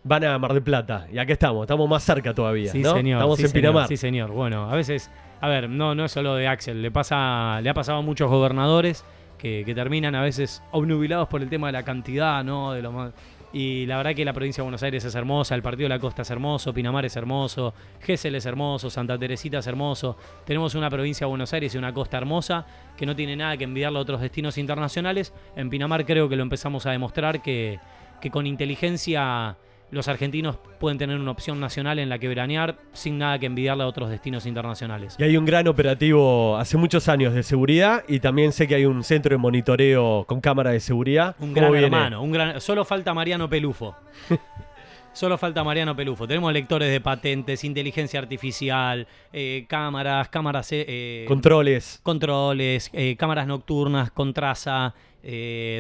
van 0.05 0.25
a 0.25 0.39
Mar 0.39 0.53
del 0.55 0.63
Plata. 0.63 1.07
Y 1.13 1.19
acá 1.19 1.33
estamos, 1.33 1.63
estamos 1.63 1.89
más 1.89 2.03
cerca 2.03 2.33
todavía. 2.35 2.71
Sí, 2.71 2.81
¿no? 2.81 2.95
señor. 2.95 3.19
Estamos 3.19 3.37
sí, 3.37 3.43
en 3.45 3.49
señor, 3.49 3.63
Pinamar. 3.63 3.89
Sí, 3.89 3.97
señor. 3.97 4.31
Bueno, 4.31 4.71
a 4.71 4.75
veces, 4.77 5.11
a 5.41 5.49
ver, 5.49 5.69
no, 5.69 5.95
no 5.95 6.05
es 6.05 6.13
solo 6.13 6.35
de 6.37 6.47
Axel, 6.47 6.81
le 6.83 6.91
pasa, 6.91 7.61
le 7.61 7.69
ha 7.71 7.75
pasado 7.75 7.99
a 7.99 8.03
muchos 8.03 8.31
gobernadores 8.31 9.05
que, 9.39 9.63
que 9.67 9.75
terminan 9.75 10.15
a 10.15 10.23
veces 10.23 10.63
obnubilados 10.73 11.29
por 11.29 11.43
el 11.43 11.49
tema 11.49 11.69
de 11.69 11.73
la 11.75 11.83
cantidad, 11.85 12.43
¿no? 12.45 12.73
De 12.73 12.83
lo 12.83 12.93
más- 12.93 13.13
y 13.53 13.87
la 13.87 13.97
verdad 13.97 14.15
que 14.15 14.25
la 14.25 14.33
provincia 14.33 14.63
de 14.63 14.65
Buenos 14.65 14.83
Aires 14.83 15.05
es 15.05 15.15
hermosa, 15.15 15.55
el 15.55 15.63
Partido 15.63 15.85
de 15.85 15.95
la 15.95 15.99
Costa 15.99 16.23
es 16.23 16.31
hermoso, 16.31 16.75
Pinamar 16.75 17.07
es 17.07 17.17
hermoso, 17.17 17.73
Gesell 18.01 18.35
es 18.35 18.45
hermoso, 18.45 18.91
Santa 18.91 19.19
Teresita 19.19 19.59
es 19.59 19.67
hermoso. 19.67 20.17
Tenemos 20.45 20.75
una 20.75 20.91
provincia 20.91 21.27
de 21.27 21.31
Buenos 21.31 21.53
Aires 21.55 21.75
y 21.75 21.79
una 21.79 21.95
costa 21.95 22.19
hermosa 22.19 22.67
que 22.97 23.07
no 23.07 23.17
tiene 23.17 23.37
nada 23.37 23.57
que 23.57 23.65
envidiarle 23.65 23.99
a 23.99 24.03
otros 24.03 24.21
destinos 24.21 24.59
internacionales. 24.59 25.33
En 25.57 25.71
Pinamar 25.71 26.05
creo 26.05 26.29
que 26.29 26.37
lo 26.37 26.43
empezamos 26.43 26.85
a 26.85 26.91
demostrar 26.91 27.41
que, 27.41 27.81
que 28.21 28.31
con 28.31 28.47
inteligencia 28.47 29.57
los 29.90 30.09
argentinos 30.09 30.59
pueden 30.79 30.98
tener 30.98 31.18
una 31.18 31.31
opción 31.31 31.61
nacional 31.61 31.98
en 31.98 32.09
la 32.09 32.18
que 32.18 32.29
veranear 32.29 32.77
sin 32.92 33.18
nada 33.18 33.38
que 33.38 33.46
envidiarle 33.46 33.85
a 33.85 33.87
otros 33.87 34.11
destinos 34.11 34.46
internacionales. 34.46 35.16
Y 35.18 35.24
hay 35.24 35.37
un 35.37 35.44
gran 35.44 35.66
operativo 35.68 36.57
hace 36.57 36.77
muchos 36.77 37.09
años 37.09 37.35
de 37.35 37.42
seguridad 37.42 38.05
y 38.07 38.20
también 38.20 38.53
sé 38.53 38.68
que 38.68 38.74
hay 38.74 38.85
un 38.85 39.03
centro 39.03 39.35
de 39.35 39.38
monitoreo 39.38 40.24
con 40.27 40.40
cámara 40.40 40.70
de 40.70 40.81
seguridad. 40.81 41.35
Un 41.38 41.48
¿Cómo 41.48 41.61
gran 41.61 41.72
viene? 41.72 41.87
hermano, 41.87 42.22
un 42.22 42.33
gran, 42.33 42.61
solo 42.61 42.85
falta 42.85 43.14
Mariano 43.14 43.48
Pelufo. 43.48 43.96
Solo 45.12 45.37
falta 45.37 45.64
Mariano 45.64 45.97
Pelufo. 45.97 46.29
Tenemos 46.29 46.53
lectores 46.53 46.90
de 46.92 47.01
patentes, 47.01 47.64
inteligencia 47.64 48.21
artificial, 48.21 49.09
eh, 49.33 49.64
cámaras, 49.68 50.29
cámaras, 50.29 50.71
eh, 50.71 50.85
eh, 50.87 51.25
Controles. 51.27 51.99
controles, 52.05 52.88
eh, 52.92 53.16
cámaras 53.18 53.47
nocturnas 53.49 54.12
con 54.12 54.33
traza, 54.33 54.94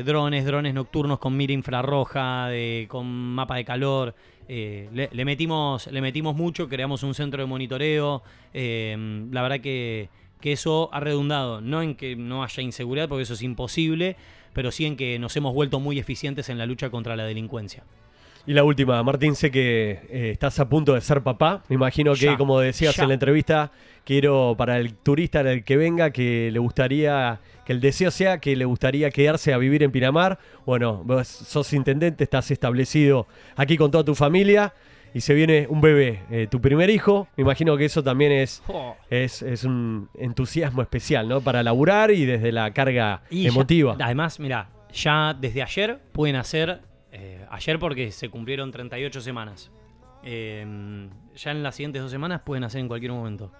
drones, 0.04 0.44
drones 0.44 0.74
nocturnos 0.74 1.20
con 1.20 1.36
mira 1.36 1.52
infrarroja, 1.52 2.48
de- 2.48 2.86
con 2.90 3.06
mapa 3.06 3.54
de 3.56 3.64
calor. 3.64 4.14
Le, 4.48 5.08
le 5.12 5.24
metimos, 5.24 5.86
le 5.86 6.00
metimos 6.00 6.34
mucho, 6.34 6.68
creamos 6.68 7.02
un 7.04 7.14
centro 7.14 7.40
de 7.40 7.46
monitoreo. 7.46 8.22
la 8.52 9.42
verdad 9.42 9.60
que, 9.60 10.08
que 10.40 10.52
eso 10.52 10.90
ha 10.92 10.98
redundado, 11.00 11.60
no 11.60 11.80
en 11.80 11.94
que 11.94 12.16
no 12.16 12.42
haya 12.42 12.62
inseguridad, 12.62 13.08
porque 13.08 13.22
eso 13.22 13.34
es 13.34 13.42
imposible, 13.42 14.16
pero 14.52 14.72
sí 14.72 14.84
en 14.84 14.96
que 14.96 15.18
nos 15.20 15.36
hemos 15.36 15.54
vuelto 15.54 15.78
muy 15.78 15.98
eficientes 16.00 16.48
en 16.48 16.58
la 16.58 16.66
lucha 16.66 16.90
contra 16.90 17.14
la 17.14 17.24
delincuencia. 17.24 17.84
Y 18.48 18.54
la 18.54 18.64
última, 18.64 19.02
Martín, 19.02 19.34
sé 19.34 19.50
que 19.50 20.00
eh, 20.08 20.30
estás 20.32 20.58
a 20.58 20.66
punto 20.70 20.94
de 20.94 21.02
ser 21.02 21.22
papá. 21.22 21.62
Me 21.68 21.74
imagino 21.74 22.14
que, 22.14 22.20
Ya, 22.20 22.36
como 22.38 22.58
decías 22.58 22.96
ya. 22.96 23.02
en 23.02 23.08
la 23.10 23.14
entrevista, 23.14 23.72
quiero 24.04 24.54
para 24.56 24.78
el 24.78 24.94
turista 24.94 25.42
el 25.42 25.64
que 25.64 25.76
venga 25.76 26.12
que 26.12 26.48
le 26.50 26.58
gustaría, 26.58 27.40
que 27.66 27.74
el 27.74 27.82
deseo 27.82 28.10
sea 28.10 28.38
que 28.38 28.56
le 28.56 28.64
gustaría 28.64 29.10
quedarse 29.10 29.52
a 29.52 29.58
vivir 29.58 29.82
en 29.82 29.90
Pinamar. 29.90 30.38
Bueno, 30.64 31.02
vos 31.04 31.28
sos 31.28 31.74
intendente, 31.74 32.24
estás 32.24 32.50
establecido 32.50 33.26
aquí 33.54 33.76
con 33.76 33.90
toda 33.90 34.02
tu 34.04 34.14
familia. 34.14 34.72
y 35.14 35.22
se 35.22 35.32
viene 35.32 35.66
un 35.70 35.80
bebé, 35.80 36.20
eh, 36.30 36.48
tu 36.50 36.60
primer 36.60 36.90
hijo. 36.90 37.28
Me 37.36 37.42
imagino 37.42 37.76
que 37.78 37.86
eso 37.86 38.02
también 38.04 38.30
es, 38.30 38.62
Oh. 38.68 38.94
es, 39.08 39.40
es 39.40 39.64
un 39.64 40.08
entusiasmo 40.18 40.82
especial, 40.82 41.26
¿no? 41.28 41.40
Para 41.40 41.62
laburar 41.62 42.10
y 42.10 42.26
desde 42.26 42.52
la 42.52 42.70
carga 42.72 43.22
Y 43.30 43.44
ya- 43.44 43.48
emotiva. 43.48 43.96
además, 43.98 44.38
mira, 44.38 44.68
ya 44.92 45.34
desde 45.38 45.62
ayer 45.62 45.98
pueden 46.12 46.36
hacer, 46.36 46.80
ayer 47.50 47.78
porque 47.78 48.10
se 48.12 48.28
cumplieron 48.28 48.70
38 48.70 49.20
semanas. 49.20 49.70
Eh, 50.22 50.66
ya 51.36 51.50
en 51.50 51.62
las 51.62 51.76
siguientes 51.76 52.02
dos 52.02 52.10
semanas 52.10 52.42
pueden 52.44 52.64
hacer 52.64 52.80
en 52.80 52.88
cualquier 52.88 53.12
momento. 53.12 53.52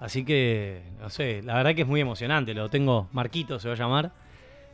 Así 0.00 0.24
que, 0.24 0.82
no 1.00 1.08
sé, 1.08 1.42
la 1.42 1.54
verdad 1.54 1.74
que 1.74 1.82
es 1.82 1.88
muy 1.88 2.00
emocionante. 2.00 2.52
Lo 2.52 2.68
tengo, 2.68 3.08
Marquito 3.12 3.58
se 3.58 3.68
va 3.68 3.74
a 3.74 3.78
llamar. 3.78 4.12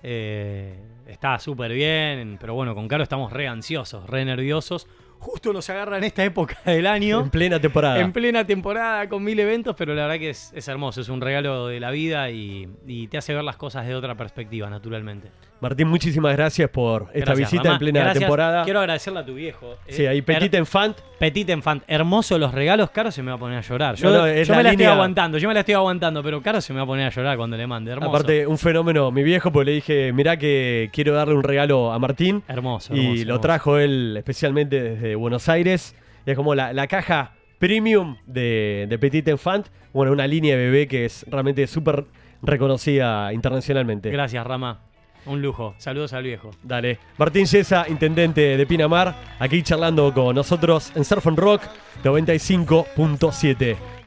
Eh, 0.02 0.74
está 1.06 1.38
súper 1.38 1.72
bien, 1.72 2.38
pero 2.40 2.54
bueno, 2.54 2.74
con 2.74 2.88
Caro 2.88 3.02
estamos 3.02 3.32
re 3.32 3.46
ansiosos, 3.46 4.08
re 4.08 4.24
nerviosos. 4.24 4.86
Justo 5.18 5.52
nos 5.52 5.68
agarra 5.68 5.98
en 5.98 6.04
esta 6.04 6.24
época 6.24 6.58
del 6.64 6.86
año. 6.86 7.20
En 7.20 7.30
plena 7.30 7.60
temporada. 7.60 8.00
En 8.00 8.12
plena 8.12 8.46
temporada 8.46 9.08
con 9.08 9.22
mil 9.22 9.38
eventos, 9.38 9.76
pero 9.76 9.94
la 9.94 10.02
verdad 10.02 10.18
que 10.18 10.30
es, 10.30 10.50
es 10.54 10.66
hermoso, 10.66 11.02
es 11.02 11.10
un 11.10 11.20
regalo 11.20 11.66
de 11.66 11.78
la 11.78 11.90
vida 11.90 12.30
y, 12.30 12.68
y 12.86 13.08
te 13.08 13.18
hace 13.18 13.34
ver 13.34 13.44
las 13.44 13.56
cosas 13.56 13.86
de 13.86 13.94
otra 13.94 14.14
perspectiva, 14.16 14.70
naturalmente. 14.70 15.30
Martín, 15.60 15.88
muchísimas 15.88 16.34
gracias 16.36 16.70
por 16.70 17.08
esta 17.12 17.32
Gracias, 17.32 17.50
visita 17.52 17.72
en 17.72 17.78
plena 17.78 18.00
Gracias. 18.00 18.20
temporada. 18.20 18.64
Quiero 18.64 18.80
agradecerle 18.80 19.20
a 19.20 19.24
tu 19.26 19.34
viejo. 19.34 19.76
Sí, 19.88 20.04
Eh, 20.04 20.08
ahí 20.08 20.22
Petit 20.22 20.54
her- 20.54 20.58
Enfant. 20.60 20.96
Petit 21.18 21.48
Enfant. 21.50 21.82
Hermoso 21.86 22.38
los 22.38 22.54
regalos. 22.54 22.90
Caro 22.90 23.10
se 23.10 23.22
me 23.22 23.30
va 23.30 23.36
a 23.36 23.38
poner 23.38 23.58
a 23.58 23.60
llorar. 23.60 23.94
Yo, 23.96 24.10
No, 24.10 24.18
no, 24.20 24.26
es 24.26 24.48
yo 24.48 24.54
la 24.54 24.56
me 24.58 24.62
la 24.64 24.70
línea- 24.70 24.86
estoy 24.86 24.94
aguantando, 24.96 25.36
yo 25.36 25.48
me 25.48 25.52
la 25.54 25.60
estoy 25.60 25.74
aguantando, 25.74 26.22
pero 26.22 26.40
Caro 26.40 26.62
se 26.62 26.72
me 26.72 26.78
va 26.78 26.84
a 26.84 26.86
poner 26.86 27.06
a 27.06 27.10
llorar 27.10 27.36
cuando 27.36 27.58
le 27.58 27.66
mande. 27.66 27.92
Hermoso. 27.92 28.10
Aparte, 28.10 28.46
un 28.46 28.56
fenómeno, 28.56 29.10
mi 29.10 29.22
viejo, 29.22 29.52
porque 29.52 29.66
le 29.66 29.72
dije, 29.72 30.12
mirá 30.14 30.38
que 30.38 30.88
quiero 30.94 31.12
darle 31.14 31.34
un 31.34 31.42
regalo 31.42 31.92
a 31.92 31.98
Martín. 31.98 32.42
hermoso. 32.48 32.94
y 32.96 33.00
hermoso, 33.04 33.24
lo 33.26 33.40
trajo 33.40 33.76
él 33.78 34.14
especialmente 34.16 34.80
desde 34.82 35.14
Buenos 35.14 35.48
Aires. 35.50 35.94
Y 36.26 36.30
es 36.30 36.36
como 36.36 36.54
la, 36.54 36.72
la 36.72 36.86
caja 36.86 37.32
premium 37.58 38.16
de, 38.24 38.86
de 38.88 38.98
Petit 38.98 39.28
Enfant. 39.28 39.66
Bueno, 39.92 40.12
una 40.12 40.26
línea 40.26 40.56
de 40.56 40.64
bebé 40.64 40.88
que 40.88 41.04
es 41.04 41.26
realmente 41.28 41.66
súper 41.66 42.06
reconocida 42.42 43.32
internacionalmente. 43.34 44.10
Gracias, 44.10 44.46
Rama. 44.46 44.80
Un 45.26 45.42
lujo. 45.42 45.74
Saludos 45.78 46.12
al 46.12 46.22
viejo. 46.24 46.50
Dale. 46.62 46.98
Martín 47.18 47.46
Yesa, 47.46 47.86
intendente 47.88 48.56
de 48.56 48.66
Pinamar, 48.66 49.14
aquí 49.38 49.62
charlando 49.62 50.12
con 50.12 50.34
nosotros 50.34 50.92
en 50.94 51.04
Surf 51.04 51.26
and 51.26 51.38
Rock 51.38 51.62
95.7. 52.02 53.99